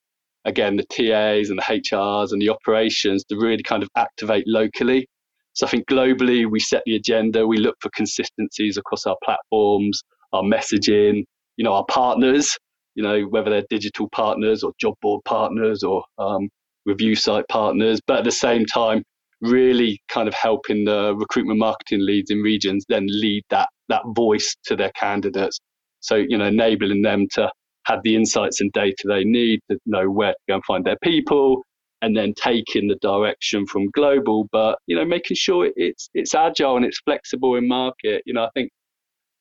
again 0.44 0.76
the 0.76 0.84
TAs 0.84 1.48
and 1.48 1.58
the 1.58 1.62
HRs 1.62 2.32
and 2.32 2.42
the 2.42 2.50
operations 2.50 3.24
to 3.24 3.36
really 3.36 3.62
kind 3.62 3.82
of 3.82 3.88
activate 3.96 4.44
locally. 4.46 5.08
So 5.54 5.66
I 5.66 5.70
think 5.70 5.86
globally 5.86 6.48
we 6.48 6.60
set 6.60 6.82
the 6.84 6.96
agenda, 6.96 7.46
we 7.46 7.56
look 7.56 7.76
for 7.80 7.90
consistencies 7.96 8.76
across 8.76 9.06
our 9.06 9.16
platforms, 9.24 10.02
our 10.34 10.42
messaging, 10.42 11.24
you 11.56 11.64
know, 11.64 11.72
our 11.72 11.86
partners, 11.86 12.58
you 12.94 13.02
know, 13.02 13.22
whether 13.22 13.48
they're 13.48 13.64
digital 13.70 14.08
partners 14.10 14.62
or 14.62 14.72
job 14.78 14.94
board 15.00 15.22
partners 15.24 15.82
or 15.82 16.04
um, 16.18 16.50
review 16.84 17.16
site 17.16 17.48
partners, 17.48 18.00
but 18.06 18.18
at 18.18 18.24
the 18.24 18.32
same 18.32 18.66
time, 18.66 19.02
really 19.44 20.00
kind 20.08 20.28
of 20.28 20.34
helping 20.34 20.84
the 20.84 21.14
recruitment 21.16 21.58
marketing 21.58 22.00
leads 22.04 22.30
in 22.30 22.40
regions 22.40 22.84
then 22.88 23.06
lead 23.08 23.42
that 23.50 23.68
that 23.88 24.02
voice 24.14 24.56
to 24.64 24.76
their 24.76 24.90
candidates. 24.92 25.58
So, 26.00 26.16
you 26.16 26.38
know, 26.38 26.46
enabling 26.46 27.02
them 27.02 27.26
to 27.32 27.50
have 27.86 28.00
the 28.02 28.16
insights 28.16 28.60
and 28.60 28.72
data 28.72 29.04
they 29.06 29.24
need 29.24 29.60
to 29.70 29.78
know 29.86 30.08
where 30.10 30.32
to 30.32 30.38
go 30.48 30.54
and 30.54 30.64
find 30.64 30.84
their 30.84 30.98
people 31.02 31.62
and 32.04 32.16
then 32.16 32.34
taking 32.36 32.86
the 32.88 32.96
direction 32.96 33.66
from 33.66 33.90
global, 33.94 34.46
but 34.52 34.78
you 34.86 34.94
know, 34.94 35.06
making 35.06 35.36
sure 35.36 35.70
it's 35.74 36.10
it's 36.12 36.34
agile 36.34 36.76
and 36.76 36.84
it's 36.84 37.00
flexible 37.00 37.56
in 37.56 37.66
market. 37.66 38.22
You 38.26 38.34
know, 38.34 38.44
I 38.44 38.50
think 38.54 38.70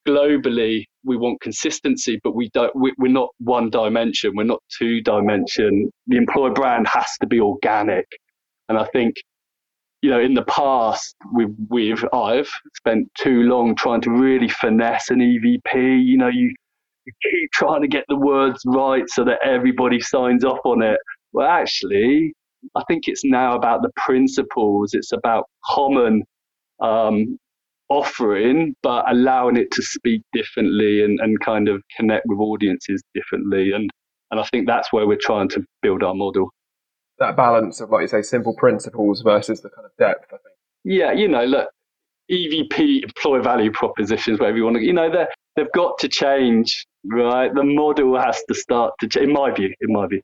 globally 0.07 0.85
we 1.03 1.17
want 1.17 1.41
consistency, 1.41 2.19
but 2.23 2.35
we 2.35 2.49
don't. 2.53 2.73
We, 2.75 2.93
we're 2.97 3.11
not 3.11 3.29
one 3.39 3.69
dimension. 3.69 4.31
We're 4.35 4.43
not 4.43 4.63
two 4.77 5.01
dimension. 5.01 5.89
The 6.07 6.17
employer 6.17 6.51
brand 6.51 6.87
has 6.87 7.07
to 7.21 7.27
be 7.27 7.41
organic, 7.41 8.05
and 8.69 8.77
I 8.77 8.85
think 8.93 9.15
you 10.03 10.09
know, 10.09 10.19
in 10.19 10.33
the 10.33 10.43
past, 10.43 11.15
we've, 11.33 11.55
we've, 11.69 12.03
I've 12.13 12.49
spent 12.75 13.09
too 13.17 13.43
long 13.43 13.73
trying 13.73 14.01
to 14.01 14.11
really 14.11 14.49
finesse 14.49 15.09
an 15.09 15.19
EVP. 15.19 16.05
You 16.05 16.17
know, 16.17 16.27
you, 16.27 16.53
you 17.05 17.13
keep 17.23 17.51
trying 17.53 17.81
to 17.83 17.87
get 17.87 18.03
the 18.09 18.17
words 18.17 18.59
right 18.65 19.05
so 19.07 19.23
that 19.23 19.39
everybody 19.45 20.01
signs 20.01 20.43
off 20.43 20.59
on 20.65 20.83
it. 20.83 20.99
Well, 21.31 21.47
actually, 21.47 22.33
I 22.75 22.83
think 22.89 23.07
it's 23.07 23.23
now 23.23 23.55
about 23.55 23.81
the 23.81 23.91
principles. 23.95 24.93
It's 24.93 25.13
about 25.13 25.45
common 25.67 26.23
um, 26.81 27.39
offering, 27.87 28.75
but 28.83 29.09
allowing 29.09 29.55
it 29.55 29.71
to 29.71 29.81
speak 29.81 30.21
differently 30.33 31.05
and, 31.05 31.17
and 31.21 31.39
kind 31.39 31.69
of 31.69 31.81
connect 31.95 32.25
with 32.27 32.39
audiences 32.39 33.01
differently. 33.15 33.71
And, 33.71 33.89
and 34.31 34.41
I 34.41 34.43
think 34.51 34.67
that's 34.67 34.91
where 34.91 35.07
we're 35.07 35.15
trying 35.15 35.47
to 35.49 35.63
build 35.81 36.03
our 36.03 36.13
model 36.13 36.49
that 37.23 37.35
balance 37.37 37.79
of, 37.79 37.89
like 37.89 38.01
you 38.01 38.07
say, 38.07 38.21
simple 38.21 38.53
principles 38.55 39.21
versus 39.21 39.61
the 39.61 39.69
kind 39.69 39.85
of 39.85 39.91
depth. 39.97 40.25
I 40.27 40.37
think. 40.37 40.55
Yeah, 40.83 41.11
you 41.13 41.27
know, 41.27 41.45
look, 41.45 41.69
EVP 42.29 43.03
employer 43.03 43.41
value 43.41 43.71
propositions, 43.71 44.39
whatever 44.39 44.57
you 44.57 44.63
want 44.65 44.77
to, 44.77 44.83
you 44.83 44.93
know, 44.93 45.09
they 45.09 45.25
they've 45.55 45.71
got 45.73 45.97
to 45.99 46.09
change, 46.09 46.85
right? 47.05 47.53
The 47.53 47.63
model 47.63 48.19
has 48.19 48.43
to 48.47 48.55
start 48.55 48.93
to 48.99 49.07
change. 49.07 49.27
In 49.27 49.33
my 49.33 49.51
view, 49.51 49.73
in 49.81 49.93
my 49.93 50.07
view, 50.07 50.21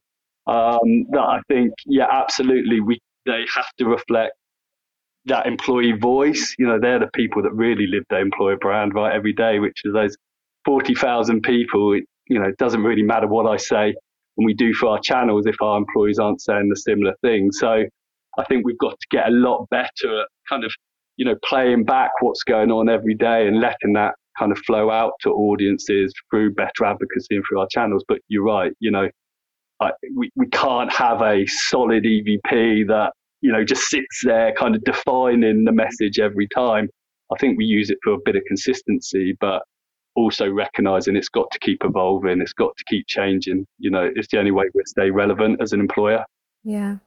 um, 0.47 1.05
that 1.11 1.21
I 1.21 1.39
think, 1.47 1.73
yeah, 1.85 2.07
absolutely, 2.11 2.81
we 2.81 2.99
they 3.25 3.45
have 3.55 3.71
to 3.77 3.85
reflect 3.85 4.33
that 5.25 5.45
employee 5.47 5.93
voice. 5.93 6.55
You 6.57 6.67
know, 6.67 6.79
they're 6.79 6.99
the 6.99 7.09
people 7.13 7.41
that 7.43 7.53
really 7.53 7.87
live 7.87 8.03
their 8.09 8.21
employer 8.21 8.57
brand 8.57 8.93
right 8.93 9.13
every 9.13 9.33
day, 9.33 9.59
which 9.59 9.81
is 9.85 9.93
those 9.93 10.17
forty 10.65 10.95
thousand 10.95 11.41
people. 11.43 11.95
you 11.95 12.39
know, 12.39 12.45
it 12.45 12.57
doesn't 12.57 12.83
really 12.83 13.03
matter 13.03 13.27
what 13.27 13.45
I 13.45 13.57
say 13.57 13.95
and 14.39 14.45
we 14.45 14.53
do 14.53 14.73
for 14.73 14.87
our 14.87 14.99
channels 14.99 15.45
if 15.45 15.61
our 15.61 15.77
employees 15.77 16.17
aren't 16.17 16.39
saying 16.39 16.69
the 16.69 16.75
similar 16.77 17.13
thing. 17.21 17.51
So 17.51 17.83
I 18.37 18.43
think 18.45 18.65
we've 18.65 18.77
got 18.77 18.97
to 18.97 19.07
get 19.11 19.27
a 19.27 19.31
lot 19.31 19.67
better 19.69 20.21
at 20.21 20.27
kind 20.47 20.63
of, 20.63 20.71
you 21.17 21.25
know, 21.25 21.35
playing 21.43 21.83
back 21.83 22.11
what's 22.21 22.43
going 22.45 22.71
on 22.71 22.87
every 22.87 23.15
day 23.15 23.47
and 23.47 23.59
letting 23.59 23.91
that 23.93 24.13
kind 24.37 24.53
of 24.53 24.57
flow 24.59 24.89
out 24.89 25.11
to 25.23 25.31
audiences 25.31 26.13
through 26.31 26.53
better 26.53 26.85
advocacy 26.85 27.35
and 27.35 27.43
through 27.49 27.59
our 27.59 27.67
channels. 27.69 28.05
But 28.07 28.19
you're 28.29 28.45
right, 28.45 28.71
you 28.79 28.91
know, 28.91 29.09
I, 29.81 29.91
we, 30.15 30.29
we 30.37 30.47
can't 30.47 30.91
have 30.93 31.21
a 31.21 31.45
solid 31.45 32.05
EVP 32.05 32.87
that, 32.87 33.11
you 33.41 33.51
know, 33.51 33.65
just 33.65 33.89
sits 33.89 34.21
there 34.23 34.53
kind 34.53 34.73
of 34.73 34.81
defining 34.85 35.65
the 35.65 35.73
message 35.73 36.17
every 36.17 36.47
time. 36.55 36.87
I 37.33 37.37
think 37.39 37.57
we 37.57 37.65
use 37.65 37.89
it 37.89 37.97
for 38.05 38.13
a 38.13 38.17
bit 38.23 38.37
of 38.37 38.43
consistency, 38.47 39.35
but 39.41 39.63
also 40.19 40.49
recognizing 40.49 41.15
it's 41.15 41.29
got 41.29 41.49
to 41.51 41.59
keep 41.59 41.83
evolving, 41.83 42.41
it's 42.41 42.53
got 42.53 42.75
to 42.77 42.83
keep 42.85 43.07
changing. 43.07 43.65
You 43.77 43.89
know, 43.89 44.09
it's 44.15 44.27
the 44.27 44.39
only 44.39 44.51
way 44.51 44.65
we 44.73 44.83
stay 44.85 45.09
relevant 45.09 45.61
as 45.61 45.73
an 45.73 45.79
employer. 45.79 46.25
Yeah. 46.63 46.97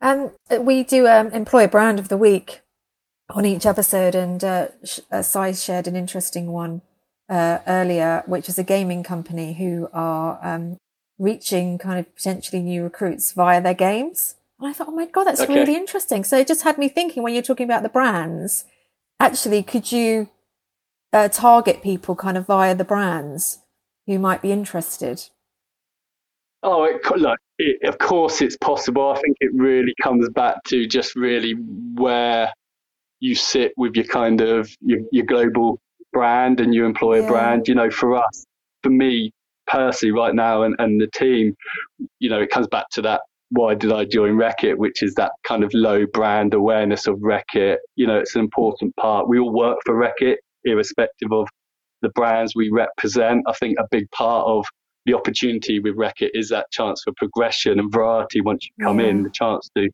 And 0.00 0.32
um, 0.50 0.64
we 0.64 0.82
do 0.82 1.06
um, 1.06 1.28
employer 1.28 1.68
brand 1.68 1.98
of 1.98 2.08
the 2.08 2.16
week 2.18 2.60
on 3.30 3.46
each 3.46 3.64
episode, 3.64 4.14
and 4.14 4.44
uh, 4.44 4.68
uh, 5.10 5.22
Si 5.22 5.54
shared 5.54 5.86
an 5.86 5.96
interesting 5.96 6.52
one 6.52 6.82
uh, 7.28 7.58
earlier, 7.66 8.22
which 8.26 8.48
is 8.48 8.58
a 8.58 8.64
gaming 8.64 9.02
company 9.02 9.54
who 9.54 9.88
are 9.92 10.38
um, 10.42 10.76
reaching 11.18 11.78
kind 11.78 11.98
of 11.98 12.14
potentially 12.14 12.62
new 12.62 12.82
recruits 12.82 13.32
via 13.32 13.62
their 13.62 13.74
games. 13.74 14.34
And 14.58 14.68
I 14.68 14.72
thought, 14.72 14.88
oh 14.88 14.96
my 14.96 15.06
God, 15.06 15.24
that's 15.24 15.40
okay. 15.40 15.54
really 15.54 15.74
interesting. 15.74 16.24
So 16.24 16.38
it 16.38 16.46
just 16.46 16.62
had 16.62 16.78
me 16.78 16.88
thinking 16.88 17.22
when 17.22 17.32
you're 17.32 17.42
talking 17.42 17.64
about 17.64 17.82
the 17.82 17.88
brands, 17.88 18.64
actually, 19.18 19.62
could 19.62 19.90
you 19.90 20.28
uh, 21.14 21.28
target 21.28 21.80
people 21.80 22.16
kind 22.16 22.36
of 22.36 22.46
via 22.46 22.74
the 22.74 22.84
brands 22.84 23.60
who 24.06 24.18
might 24.18 24.42
be 24.42 24.52
interested? 24.52 25.30
Oh, 26.62 26.84
it, 26.84 27.00
look, 27.16 27.38
it, 27.58 27.88
of 27.88 27.98
course 27.98 28.42
it's 28.42 28.56
possible. 28.56 29.12
I 29.12 29.20
think 29.20 29.36
it 29.40 29.52
really 29.54 29.94
comes 30.02 30.28
back 30.30 30.56
to 30.64 30.86
just 30.86 31.14
really 31.14 31.52
where 31.94 32.52
you 33.20 33.34
sit 33.34 33.72
with 33.76 33.94
your 33.94 34.06
kind 34.06 34.40
of 34.40 34.68
your, 34.80 35.00
your 35.12 35.24
global 35.24 35.78
brand 36.12 36.60
and 36.60 36.74
your 36.74 36.84
employer 36.84 37.20
yeah. 37.20 37.28
brand. 37.28 37.68
You 37.68 37.76
know, 37.76 37.90
for 37.90 38.16
us, 38.16 38.44
for 38.82 38.90
me 38.90 39.30
personally, 39.66 40.12
right 40.12 40.34
now, 40.34 40.62
and, 40.62 40.74
and 40.78 41.00
the 41.00 41.06
team, 41.08 41.54
you 42.18 42.28
know, 42.28 42.40
it 42.40 42.50
comes 42.50 42.66
back 42.66 42.86
to 42.92 43.02
that. 43.02 43.20
Why 43.50 43.74
did 43.74 43.92
I 43.92 44.04
join 44.04 44.32
Reckitt? 44.32 44.76
Which 44.78 45.02
is 45.02 45.14
that 45.14 45.30
kind 45.46 45.62
of 45.62 45.70
low 45.74 46.06
brand 46.06 46.54
awareness 46.54 47.06
of 47.06 47.18
Reckitt. 47.18 47.76
You 47.94 48.06
know, 48.06 48.18
it's 48.18 48.34
an 48.34 48.40
important 48.40 48.96
part. 48.96 49.28
We 49.28 49.38
all 49.38 49.52
work 49.52 49.78
for 49.84 49.94
Reckitt, 49.94 50.36
irrespective 50.64 51.32
of 51.32 51.48
the 52.02 52.10
brands 52.10 52.54
we 52.54 52.70
represent. 52.70 53.42
I 53.46 53.52
think 53.52 53.78
a 53.78 53.86
big 53.90 54.10
part 54.10 54.46
of 54.46 54.66
the 55.06 55.14
opportunity 55.14 55.80
with 55.80 55.96
Reckitt 55.96 56.30
is 56.34 56.48
that 56.50 56.70
chance 56.70 57.02
for 57.02 57.12
progression 57.16 57.78
and 57.78 57.92
variety 57.92 58.40
once 58.40 58.64
you 58.64 58.86
come 58.86 59.00
yeah. 59.00 59.06
in, 59.06 59.22
the 59.22 59.30
chance 59.30 59.68
to 59.76 59.88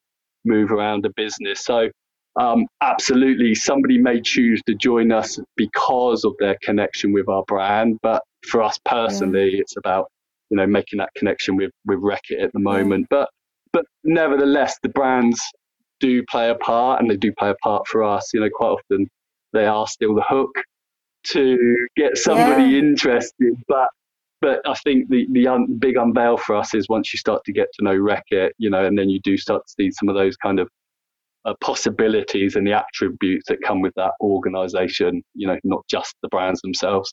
move 0.45 0.71
around 0.71 1.05
the 1.05 1.13
business. 1.17 1.65
So 1.65 1.89
um, 2.39 2.67
absolutely, 2.81 3.55
somebody 3.55 3.99
may 3.99 4.21
choose 4.21 4.63
to 4.67 4.75
join 4.75 5.11
us 5.11 5.39
because 5.57 6.25
of 6.25 6.35
their 6.39 6.57
connection 6.63 7.13
with 7.13 7.29
our 7.29 7.43
brand, 7.47 7.99
but 8.03 8.23
for 8.47 8.63
us 8.63 8.79
personally, 8.85 9.55
yeah. 9.55 9.61
it's 9.61 9.77
about 9.77 10.07
you 10.51 10.57
know 10.57 10.67
making 10.67 10.99
that 10.99 11.11
connection 11.17 11.57
with 11.57 11.71
with 11.87 11.99
Reckitt 11.99 12.43
at 12.43 12.53
the 12.53 12.61
moment. 12.61 13.07
Yeah. 13.11 13.19
But 13.19 13.29
but 13.73 13.85
nevertheless, 14.05 14.77
the 14.83 14.89
brands 14.91 15.41
do 15.99 16.23
play 16.31 16.51
a 16.51 16.55
part, 16.55 17.01
and 17.01 17.11
they 17.11 17.17
do 17.17 17.33
play 17.37 17.51
a 17.51 17.57
part 17.63 17.87
for 17.89 18.05
us. 18.05 18.31
You 18.33 18.41
know, 18.41 18.51
quite 18.55 18.69
often 18.69 19.09
they 19.53 19.67
are 19.67 19.87
still 19.87 20.15
the 20.15 20.25
hook 20.29 20.51
to 21.29 21.87
get 21.97 22.17
somebody 22.17 22.73
yeah. 22.73 22.79
interested, 22.79 23.55
but 23.69 23.89
but 24.41 24.61
I 24.67 24.75
think 24.85 25.09
the 25.11 25.27
the 25.33 25.49
un, 25.49 25.79
big 25.79 25.97
unveil 25.97 26.37
for 26.39 26.57
us 26.57 26.75
is 26.75 26.89
once 26.89 27.13
you 27.13 27.19
start 27.19 27.45
to 27.45 27.53
get 27.53 27.69
to 27.75 27.85
know 27.85 27.95
Reckitt, 27.95 28.51
you 28.59 28.71
know, 28.71 28.85
and 28.85 28.99
then 28.99 29.11
you 29.11 29.21
do 29.21 29.37
start 29.37 29.63
to 29.67 29.73
see 29.73 29.91
some 29.91 30.09
of 30.09 30.15
those 30.15 30.37
kind 30.37 30.59
of 30.59 30.69
uh, 31.45 31.55
possibilities 31.61 32.57
and 32.57 32.67
the 32.67 32.73
attributes 32.73 33.47
that 33.49 33.59
come 33.63 33.81
with 33.81 33.95
that 33.97 34.13
organisation. 34.21 35.23
You 35.35 35.49
know, 35.49 35.59
not 35.65 35.85
just 35.89 36.15
the 36.23 36.29
brands 36.29 36.61
themselves. 36.63 37.13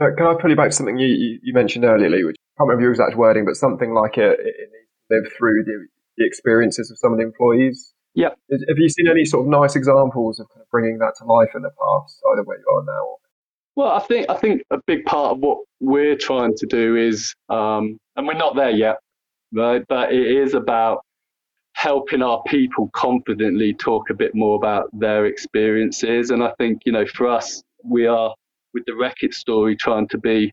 Uh, 0.00 0.06
can 0.16 0.26
I 0.26 0.34
pull 0.40 0.50
you 0.50 0.56
back 0.56 0.70
to 0.70 0.76
something 0.76 0.98
you, 0.98 1.06
you, 1.06 1.38
you, 1.42 1.54
mentioned 1.54 1.84
earlier, 1.84 2.10
Lee? 2.10 2.24
Which 2.24 2.36
I 2.36 2.58
can't 2.58 2.68
remember 2.68 2.82
your 2.82 2.90
exact 2.90 3.16
wording, 3.16 3.44
but 3.44 3.54
something 3.54 3.94
like 3.94 4.18
it, 4.18 4.40
it 4.40 4.70
needs 4.72 4.90
to 5.08 5.14
live 5.14 5.32
through 5.38 5.62
the, 5.64 5.86
the 6.18 6.26
experiences 6.26 6.90
of 6.90 6.98
some 6.98 7.12
of 7.12 7.18
the 7.18 7.24
employees. 7.24 7.93
Yeah. 8.14 8.30
Have 8.50 8.78
you 8.78 8.88
seen 8.88 9.08
any 9.08 9.24
sort 9.24 9.44
of 9.44 9.50
nice 9.50 9.74
examples 9.74 10.38
of 10.38 10.48
kind 10.50 10.62
of 10.62 10.70
bringing 10.70 10.98
that 10.98 11.14
to 11.18 11.24
life 11.24 11.50
in 11.54 11.62
the 11.62 11.70
past, 11.70 12.20
either 12.32 12.44
where 12.44 12.58
you 12.58 12.64
are 12.76 12.84
now? 12.84 13.06
Or... 13.06 13.16
Well, 13.76 13.88
I 13.88 14.00
think 14.00 14.30
I 14.30 14.36
think 14.36 14.62
a 14.70 14.78
big 14.86 15.04
part 15.04 15.32
of 15.32 15.38
what 15.40 15.58
we're 15.80 16.16
trying 16.16 16.54
to 16.56 16.66
do 16.66 16.96
is, 16.96 17.34
um, 17.48 17.98
and 18.16 18.26
we're 18.26 18.34
not 18.34 18.54
there 18.54 18.70
yet, 18.70 18.96
right? 19.52 19.84
But 19.88 20.12
it 20.12 20.26
is 20.26 20.54
about 20.54 21.00
helping 21.74 22.22
our 22.22 22.40
people 22.46 22.88
confidently 22.94 23.74
talk 23.74 24.08
a 24.08 24.14
bit 24.14 24.32
more 24.32 24.54
about 24.54 24.88
their 24.92 25.26
experiences. 25.26 26.30
And 26.30 26.42
I 26.42 26.52
think, 26.56 26.82
you 26.86 26.92
know, 26.92 27.04
for 27.04 27.26
us, 27.26 27.62
we 27.82 28.06
are 28.06 28.32
with 28.72 28.84
the 28.86 28.92
Reckitt 28.92 29.34
story 29.34 29.76
trying 29.76 30.06
to 30.08 30.18
be, 30.18 30.52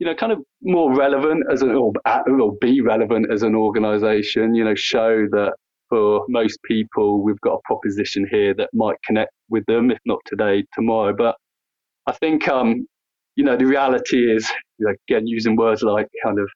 you 0.00 0.06
know, 0.06 0.16
kind 0.16 0.32
of 0.32 0.40
more 0.62 0.92
relevant 0.94 1.44
as 1.50 1.62
an, 1.62 1.70
or, 1.70 1.92
or 2.06 2.56
be 2.60 2.80
relevant 2.80 3.32
as 3.32 3.44
an 3.44 3.54
organization, 3.54 4.56
you 4.56 4.64
know, 4.64 4.74
show 4.74 5.26
that 5.30 5.54
for 5.88 6.24
most 6.28 6.58
people, 6.64 7.22
we've 7.22 7.40
got 7.40 7.54
a 7.54 7.60
proposition 7.64 8.26
here 8.30 8.54
that 8.54 8.70
might 8.72 8.96
connect 9.04 9.32
with 9.48 9.64
them, 9.66 9.90
if 9.90 9.98
not 10.06 10.18
today, 10.26 10.64
tomorrow. 10.74 11.14
But 11.16 11.36
I 12.06 12.12
think, 12.12 12.48
um, 12.48 12.86
you 13.36 13.44
know, 13.44 13.56
the 13.56 13.66
reality 13.66 14.30
is, 14.32 14.48
you 14.78 14.86
know, 14.86 14.94
again, 15.08 15.26
using 15.26 15.56
words 15.56 15.82
like 15.82 16.08
kind 16.24 16.38
of 16.38 16.48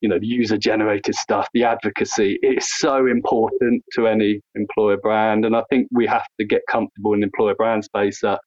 you 0.00 0.08
know, 0.08 0.18
the 0.18 0.26
user 0.26 0.58
generated 0.58 1.14
stuff, 1.14 1.48
the 1.54 1.64
advocacy, 1.64 2.38
it's 2.42 2.78
so 2.78 3.06
important 3.06 3.82
to 3.92 4.06
any 4.06 4.40
employer 4.54 4.98
brand. 4.98 5.44
And 5.44 5.56
I 5.56 5.62
think 5.70 5.88
we 5.90 6.06
have 6.06 6.26
to 6.38 6.46
get 6.46 6.62
comfortable 6.70 7.14
in 7.14 7.20
the 7.20 7.24
employer 7.24 7.54
brand 7.54 7.84
space 7.84 8.20
that 8.20 8.40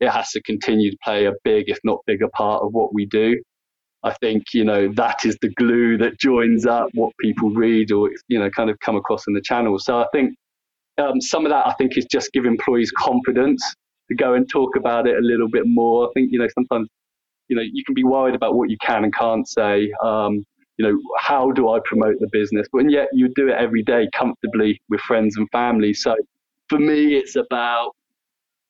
it 0.00 0.10
has 0.10 0.30
to 0.30 0.42
continue 0.42 0.90
to 0.90 0.96
play 1.02 1.26
a 1.26 1.32
big, 1.44 1.64
if 1.68 1.78
not 1.84 2.00
bigger 2.06 2.28
part 2.34 2.62
of 2.62 2.72
what 2.72 2.92
we 2.94 3.06
do. 3.06 3.40
I 4.02 4.14
think, 4.14 4.44
you 4.54 4.64
know, 4.64 4.90
that 4.94 5.24
is 5.24 5.36
the 5.42 5.50
glue 5.54 5.98
that 5.98 6.18
joins 6.18 6.64
up 6.66 6.88
what 6.94 7.12
people 7.20 7.50
read 7.50 7.92
or, 7.92 8.10
you 8.28 8.38
know, 8.38 8.48
kind 8.50 8.70
of 8.70 8.78
come 8.80 8.96
across 8.96 9.26
in 9.26 9.34
the 9.34 9.42
channel. 9.42 9.78
So 9.78 9.98
I 10.00 10.06
think 10.12 10.34
um, 10.98 11.20
some 11.20 11.44
of 11.44 11.50
that, 11.50 11.66
I 11.66 11.74
think, 11.74 11.98
is 11.98 12.06
just 12.06 12.32
give 12.32 12.46
employees 12.46 12.90
confidence 12.96 13.62
to 14.08 14.14
go 14.14 14.34
and 14.34 14.48
talk 14.48 14.76
about 14.76 15.06
it 15.06 15.16
a 15.16 15.20
little 15.20 15.48
bit 15.48 15.64
more. 15.66 16.08
I 16.08 16.12
think, 16.14 16.32
you 16.32 16.38
know, 16.38 16.48
sometimes, 16.54 16.88
you 17.48 17.56
know, 17.56 17.62
you 17.62 17.84
can 17.84 17.94
be 17.94 18.04
worried 18.04 18.34
about 18.34 18.54
what 18.54 18.70
you 18.70 18.76
can 18.84 19.04
and 19.04 19.14
can't 19.14 19.46
say. 19.48 19.92
Um, 20.02 20.44
you 20.78 20.86
know, 20.86 20.98
how 21.18 21.50
do 21.50 21.68
I 21.68 21.78
promote 21.84 22.18
the 22.20 22.28
business? 22.32 22.66
But 22.72 22.90
yet 22.90 23.08
you 23.12 23.28
do 23.34 23.48
it 23.48 23.54
every 23.58 23.82
day 23.82 24.08
comfortably 24.14 24.80
with 24.88 25.00
friends 25.02 25.36
and 25.36 25.46
family. 25.50 25.92
So 25.92 26.16
for 26.70 26.78
me, 26.78 27.16
it's 27.16 27.36
about 27.36 27.90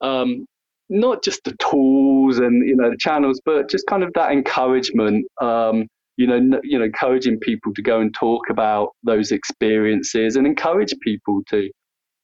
um, 0.00 0.44
not 0.90 1.22
just 1.24 1.42
the 1.44 1.54
tools 1.70 2.38
and 2.38 2.68
you 2.68 2.76
know 2.76 2.90
the 2.90 2.96
channels, 2.98 3.40
but 3.44 3.70
just 3.70 3.86
kind 3.86 4.02
of 4.02 4.12
that 4.14 4.32
encouragement. 4.32 5.26
Um, 5.40 5.86
you 6.16 6.26
know, 6.26 6.60
you 6.64 6.78
know, 6.78 6.84
encouraging 6.84 7.38
people 7.40 7.72
to 7.74 7.82
go 7.82 8.00
and 8.00 8.14
talk 8.14 8.50
about 8.50 8.90
those 9.04 9.32
experiences 9.32 10.36
and 10.36 10.46
encourage 10.46 10.92
people 11.02 11.40
to 11.48 11.70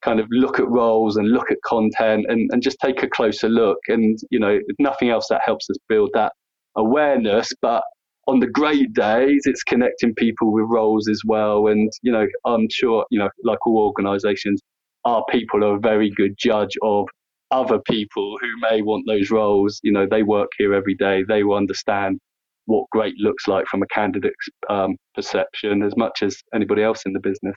kind 0.05 0.21
of 0.21 0.27
look 0.31 0.61
at 0.61 0.69
roles 0.69 1.17
and 1.17 1.31
look 1.31 1.51
at 1.51 1.57
content 1.65 2.27
and, 2.29 2.51
and 2.53 2.63
just 2.63 2.77
take 2.85 3.03
a 3.03 3.09
closer 3.09 3.49
look. 3.49 3.79
And 3.89 4.19
you 4.31 4.39
know, 4.39 4.59
nothing 4.79 5.09
else, 5.09 5.29
that 5.31 5.41
helps 5.45 5.71
us 5.71 5.77
build 5.89 6.11
that 6.15 6.33
awareness. 6.77 7.49
But 7.63 7.83
on 8.29 8.41
the 8.41 8.47
great 8.49 8.93
days, 8.93 9.43
it's 9.45 9.63
connecting 9.63 10.15
people 10.15 10.53
with 10.53 10.65
roles 10.69 11.09
as 11.09 11.21
well. 11.25 11.69
And, 11.69 11.91
you 12.03 12.13
know, 12.13 12.27
I'm 12.45 12.67
sure, 12.71 13.05
you 13.11 13.19
know, 13.19 13.29
like 13.45 13.67
all 13.67 13.79
organizations, 13.79 14.61
our 15.05 15.25
people 15.31 15.65
are 15.65 15.77
a 15.77 15.81
very 15.81 16.11
good 16.17 16.35
judge 16.37 16.77
of 16.83 17.07
other 17.51 17.79
people 17.79 18.37
who 18.41 18.49
may 18.61 18.83
want 18.83 19.05
those 19.07 19.31
roles. 19.31 19.81
You 19.83 19.93
know, 19.93 20.07
they 20.11 20.23
work 20.23 20.49
here 20.59 20.75
every 20.75 20.95
day. 20.95 21.23
They 21.27 21.43
will 21.43 21.57
understand 21.57 22.19
what 22.67 22.89
great 22.91 23.15
looks 23.19 23.47
like 23.47 23.67
from 23.67 23.83
a 23.83 23.87
candidate's 23.87 24.49
um, 24.69 24.97
perception 25.15 25.83
as 25.83 25.97
much 25.97 26.23
as 26.23 26.37
anybody 26.55 26.83
else 26.83 27.03
in 27.07 27.13
the 27.13 27.21
business. 27.21 27.57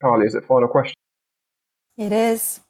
Carly, 0.00 0.26
is 0.26 0.34
it 0.34 0.44
final 0.44 0.68
question? 0.68 0.94
It 1.96 2.12
is 2.12 2.60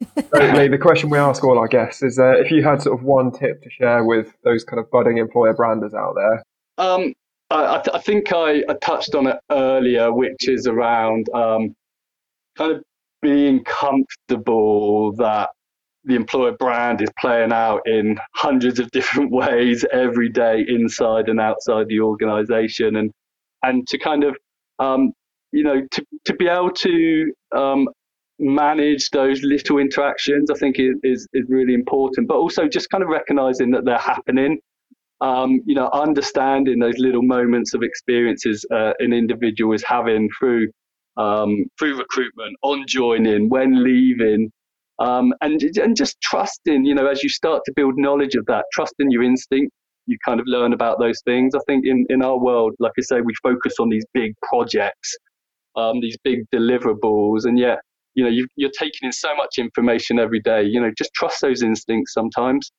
the 0.14 0.78
question 0.80 1.10
we 1.10 1.18
ask 1.18 1.44
all 1.44 1.58
our 1.58 1.68
guests 1.68 2.02
is 2.02 2.18
uh, 2.18 2.32
if 2.38 2.50
you 2.50 2.62
had 2.62 2.82
sort 2.82 2.98
of 2.98 3.04
one 3.04 3.30
tip 3.30 3.62
to 3.62 3.70
share 3.70 4.04
with 4.04 4.34
those 4.44 4.64
kind 4.64 4.80
of 4.80 4.90
budding 4.90 5.18
employer 5.18 5.54
branders 5.54 5.94
out 5.94 6.14
there. 6.14 6.42
Um, 6.78 7.14
I, 7.50 7.80
th- 7.84 7.94
I, 7.94 8.00
think 8.00 8.32
I, 8.32 8.64
I, 8.68 8.74
touched 8.80 9.14
on 9.14 9.28
it 9.28 9.36
earlier, 9.50 10.12
which 10.12 10.48
is 10.48 10.66
around 10.66 11.28
um, 11.34 11.74
kind 12.56 12.72
of 12.72 12.82
being 13.24 13.64
comfortable 13.64 15.12
that 15.16 15.48
the 16.04 16.14
employer 16.14 16.52
brand 16.52 17.00
is 17.00 17.08
playing 17.18 17.52
out 17.52 17.80
in 17.86 18.18
hundreds 18.34 18.78
of 18.78 18.90
different 18.90 19.32
ways 19.42 19.84
every 19.90 20.28
day 20.28 20.64
inside 20.68 21.28
and 21.30 21.40
outside 21.40 21.88
the 21.88 22.00
organization 22.00 22.96
and 22.96 23.10
and 23.62 23.86
to 23.88 23.98
kind 23.98 24.22
of 24.24 24.36
um, 24.78 25.12
you 25.52 25.64
know 25.64 25.80
to, 25.90 26.04
to 26.26 26.34
be 26.34 26.46
able 26.46 26.70
to 26.70 27.32
um, 27.56 27.88
manage 28.38 29.10
those 29.10 29.42
little 29.42 29.78
interactions, 29.78 30.50
I 30.50 30.54
think 30.54 30.76
is, 30.78 31.26
is, 31.32 31.44
really 31.48 31.72
important. 31.72 32.26
But 32.28 32.34
also 32.34 32.66
just 32.66 32.90
kind 32.90 33.02
of 33.02 33.08
recognizing 33.08 33.70
that 33.70 33.84
they're 33.84 33.96
happening. 33.96 34.58
Um, 35.20 35.60
you 35.64 35.74
know, 35.76 35.88
understanding 35.92 36.80
those 36.80 36.98
little 36.98 37.22
moments 37.22 37.72
of 37.72 37.82
experiences 37.82 38.66
uh, 38.70 38.92
an 38.98 39.12
individual 39.12 39.72
is 39.72 39.84
having 39.86 40.28
through 40.36 40.68
um, 41.16 41.64
through 41.78 41.98
recruitment, 41.98 42.56
on 42.62 42.84
joining, 42.88 43.48
when 43.48 43.82
leaving, 43.84 44.50
um, 44.98 45.32
and 45.40 45.60
and 45.76 45.96
just 45.96 46.20
trusting. 46.20 46.84
You 46.84 46.94
know, 46.94 47.06
as 47.06 47.22
you 47.22 47.28
start 47.28 47.62
to 47.66 47.72
build 47.76 47.94
knowledge 47.96 48.34
of 48.34 48.46
that, 48.46 48.64
trusting 48.72 49.10
your 49.10 49.22
instinct. 49.22 49.72
you 50.06 50.18
kind 50.24 50.40
of 50.40 50.46
learn 50.46 50.72
about 50.72 50.98
those 50.98 51.20
things. 51.24 51.54
I 51.54 51.60
think 51.66 51.86
in, 51.86 52.06
in 52.08 52.22
our 52.22 52.38
world, 52.38 52.74
like 52.78 52.92
I 52.98 53.02
say, 53.02 53.20
we 53.20 53.34
focus 53.42 53.74
on 53.80 53.88
these 53.88 54.04
big 54.12 54.34
projects, 54.42 55.16
um, 55.76 56.00
these 56.00 56.16
big 56.24 56.40
deliverables, 56.54 57.44
and 57.44 57.58
yet, 57.58 57.78
you 58.14 58.24
know, 58.24 58.30
you, 58.30 58.46
you're 58.56 58.70
taking 58.78 59.04
in 59.04 59.12
so 59.12 59.34
much 59.34 59.58
information 59.58 60.18
every 60.18 60.40
day. 60.40 60.62
You 60.62 60.80
know, 60.80 60.90
just 60.96 61.12
trust 61.14 61.40
those 61.40 61.62
instincts 61.62 62.12
sometimes. 62.12 62.70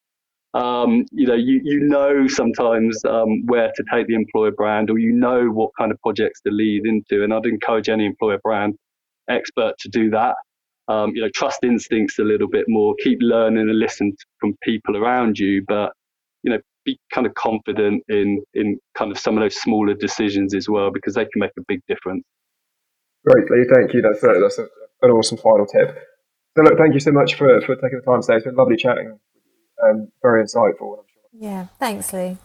Um, 0.55 1.05
you 1.11 1.27
know, 1.27 1.35
you, 1.35 1.59
you 1.63 1.81
know 1.81 2.27
sometimes 2.27 3.03
um, 3.03 3.45
where 3.45 3.71
to 3.75 3.83
take 3.91 4.07
the 4.07 4.15
employer 4.15 4.51
brand, 4.51 4.89
or 4.89 4.97
you 4.97 5.11
know 5.11 5.47
what 5.47 5.71
kind 5.77 5.91
of 5.91 5.99
projects 6.01 6.39
to 6.41 6.51
lead 6.51 6.85
into. 6.85 7.23
And 7.23 7.33
I'd 7.33 7.45
encourage 7.45 7.89
any 7.89 8.05
employer 8.05 8.39
brand 8.41 8.75
expert 9.29 9.73
to 9.79 9.89
do 9.89 10.09
that. 10.11 10.35
Um, 10.87 11.11
you 11.13 11.21
know, 11.21 11.29
trust 11.33 11.59
instincts 11.63 12.19
a 12.19 12.23
little 12.23 12.47
bit 12.47 12.65
more. 12.69 12.95
Keep 13.03 13.19
learning 13.21 13.69
and 13.69 13.77
listen 13.79 14.15
from 14.39 14.55
people 14.63 14.95
around 14.95 15.37
you, 15.37 15.63
but 15.67 15.91
you 16.43 16.51
know, 16.51 16.59
be 16.85 16.97
kind 17.11 17.27
of 17.27 17.33
confident 17.33 18.03
in 18.07 18.41
in 18.53 18.79
kind 18.97 19.11
of 19.11 19.19
some 19.19 19.37
of 19.37 19.43
those 19.43 19.59
smaller 19.61 19.93
decisions 19.93 20.53
as 20.53 20.69
well 20.69 20.89
because 20.89 21.15
they 21.15 21.23
can 21.23 21.39
make 21.39 21.51
a 21.57 21.63
big 21.67 21.81
difference. 21.87 22.23
Great, 23.27 23.49
Lee. 23.49 23.65
Thank 23.73 23.93
you. 23.93 24.01
That's 24.01 24.21
that's 24.21 24.59
a, 24.59 24.67
an 25.01 25.11
awesome 25.11 25.37
final 25.37 25.65
tip. 25.65 25.97
So, 26.55 26.63
look, 26.63 26.77
thank 26.77 26.93
you 26.93 27.01
so 27.01 27.11
much 27.11 27.35
for, 27.35 27.59
for 27.61 27.75
taking 27.75 27.99
the 27.99 28.09
time 28.09 28.21
today. 28.21 28.37
It's 28.37 28.45
been 28.45 28.55
lovely 28.55 28.77
chatting. 28.77 29.19
Um, 29.83 30.09
very 30.21 30.43
insightful. 30.43 30.97
I'm 30.99 31.05
sure. 31.11 31.23
Yeah, 31.33 31.67
thanks, 31.79 32.13
Lee. 32.13 32.37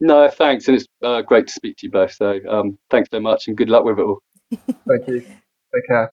No, 0.00 0.28
thanks, 0.28 0.66
and 0.66 0.76
it's 0.76 0.86
uh, 1.02 1.22
great 1.22 1.46
to 1.46 1.52
speak 1.52 1.76
to 1.78 1.86
you 1.86 1.92
both. 1.92 2.12
So, 2.12 2.40
um, 2.48 2.78
thanks 2.90 3.08
so 3.12 3.20
much, 3.20 3.46
and 3.46 3.56
good 3.56 3.70
luck 3.70 3.84
with 3.84 3.98
it 3.98 4.02
all. 4.02 4.18
thank 4.50 5.06
you. 5.06 5.20
Take 5.20 5.86
care. 5.88 6.10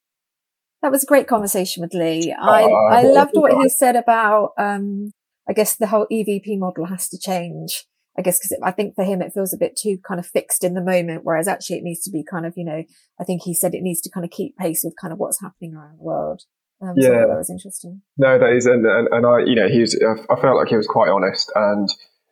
That 0.82 0.92
was 0.92 1.02
a 1.02 1.06
great 1.06 1.26
conversation 1.26 1.82
with 1.82 1.92
Lee. 1.92 2.32
I, 2.32 2.62
uh, 2.62 2.68
I 2.68 3.02
loved 3.02 3.32
what 3.34 3.52
he 3.60 3.68
said 3.68 3.96
about 3.96 4.52
um, 4.56 5.12
I 5.50 5.52
guess 5.52 5.76
the 5.76 5.88
whole 5.88 6.06
EVP 6.12 6.58
model 6.58 6.86
has 6.86 7.08
to 7.08 7.18
change. 7.18 7.84
I 8.16 8.22
guess 8.22 8.38
because 8.38 8.56
I 8.62 8.70
think 8.70 8.94
for 8.94 9.04
him 9.04 9.22
it 9.22 9.32
feels 9.32 9.52
a 9.52 9.58
bit 9.58 9.76
too 9.76 9.98
kind 10.06 10.20
of 10.20 10.26
fixed 10.26 10.62
in 10.62 10.74
the 10.74 10.80
moment, 10.80 11.22
whereas 11.24 11.48
actually 11.48 11.78
it 11.78 11.84
needs 11.84 12.02
to 12.02 12.10
be 12.10 12.24
kind 12.24 12.46
of 12.46 12.54
you 12.56 12.64
know 12.64 12.84
I 13.20 13.24
think 13.24 13.42
he 13.42 13.54
said 13.54 13.74
it 13.74 13.82
needs 13.82 14.00
to 14.02 14.10
kind 14.10 14.24
of 14.24 14.30
keep 14.30 14.56
pace 14.56 14.82
with 14.84 14.94
kind 15.00 15.12
of 15.12 15.18
what's 15.18 15.40
happening 15.40 15.74
around 15.74 15.98
the 15.98 16.04
world. 16.04 16.42
Um, 16.82 16.94
yeah, 16.96 17.08
so 17.08 17.12
that 17.28 17.36
was 17.36 17.50
interesting. 17.50 18.02
No, 18.16 18.38
that 18.38 18.52
is, 18.52 18.66
and, 18.66 18.86
and, 18.86 19.08
and 19.12 19.26
I, 19.26 19.40
you 19.44 19.54
know, 19.54 19.68
he 19.68 19.80
was. 19.80 19.98
I 20.30 20.40
felt 20.40 20.56
like 20.56 20.68
he 20.68 20.76
was 20.76 20.86
quite 20.86 21.10
honest, 21.10 21.52
and 21.54 21.88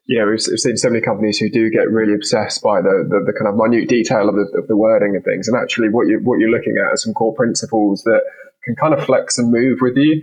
you 0.06 0.18
know, 0.18 0.26
we've, 0.26 0.40
we've 0.48 0.58
seen 0.58 0.76
so 0.76 0.88
many 0.88 1.02
companies 1.02 1.36
who 1.38 1.50
do 1.50 1.68
get 1.68 1.90
really 1.90 2.14
obsessed 2.14 2.62
by 2.62 2.80
the, 2.80 3.04
the, 3.06 3.30
the 3.30 3.36
kind 3.36 3.46
of 3.46 3.60
minute 3.60 3.90
detail 3.90 4.28
of 4.30 4.36
the, 4.36 4.48
of 4.56 4.66
the 4.66 4.76
wording 4.76 5.14
and 5.14 5.24
things, 5.24 5.48
and 5.48 5.56
actually, 5.56 5.90
what 5.90 6.06
you 6.06 6.20
what 6.24 6.38
you're 6.38 6.50
looking 6.50 6.76
at 6.78 6.92
are 6.92 6.96
some 6.96 7.12
core 7.12 7.34
principles 7.34 8.02
that 8.04 8.22
can 8.64 8.74
kind 8.76 8.94
of 8.94 9.04
flex 9.04 9.36
and 9.36 9.52
move 9.52 9.78
with 9.80 9.96
you. 9.96 10.22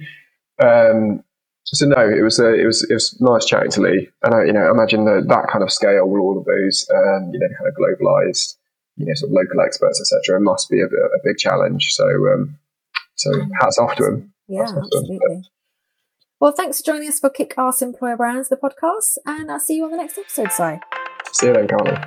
Um, 0.61 1.23
so 1.65 1.87
no, 1.87 2.07
it 2.07 2.21
was 2.21 2.39
a, 2.39 2.53
it 2.53 2.65
was 2.65 2.85
it 2.89 2.93
was 2.93 3.17
nice 3.19 3.45
chatting 3.45 3.71
to 3.71 3.81
Lee, 3.81 4.09
and 4.23 4.33
I 4.33 4.43
you 4.45 4.53
know 4.53 4.69
imagine 4.69 5.05
that 5.05 5.25
that 5.27 5.49
kind 5.51 5.63
of 5.63 5.71
scale 5.71 6.07
with 6.07 6.21
all 6.21 6.37
of 6.37 6.45
those 6.45 6.87
um, 6.93 7.31
you 7.33 7.39
know 7.39 7.49
kind 7.57 7.67
of 7.67 7.73
globalized 7.73 8.55
you 8.97 9.05
know 9.05 9.13
sort 9.15 9.31
of 9.31 9.33
local 9.33 9.61
experts 9.61 9.99
etc. 9.99 10.39
must 10.39 10.69
be 10.69 10.79
a, 10.79 10.85
a, 10.85 11.19
big 11.23 11.37
challenge. 11.37 11.93
So 11.93 12.05
um, 12.05 12.57
so 13.15 13.31
hats 13.59 13.77
off 13.77 13.95
to 13.95 14.05
him. 14.05 14.33
Yeah, 14.47 14.61
absolutely. 14.61 15.43
Well, 16.39 16.51
thanks 16.51 16.79
for 16.79 16.85
joining 16.85 17.07
us 17.07 17.19
for 17.19 17.29
Kick 17.29 17.53
Ass 17.57 17.81
Employer 17.81 18.17
Brands, 18.17 18.49
the 18.49 18.57
podcast, 18.57 19.17
and 19.25 19.49
I'll 19.51 19.59
see 19.59 19.77
you 19.77 19.85
on 19.85 19.91
the 19.91 19.97
next 19.97 20.17
episode. 20.17 20.51
Si. 20.51 20.79
See 21.31 21.47
you 21.47 21.53
then, 21.53 21.67
Carly. 21.67 21.97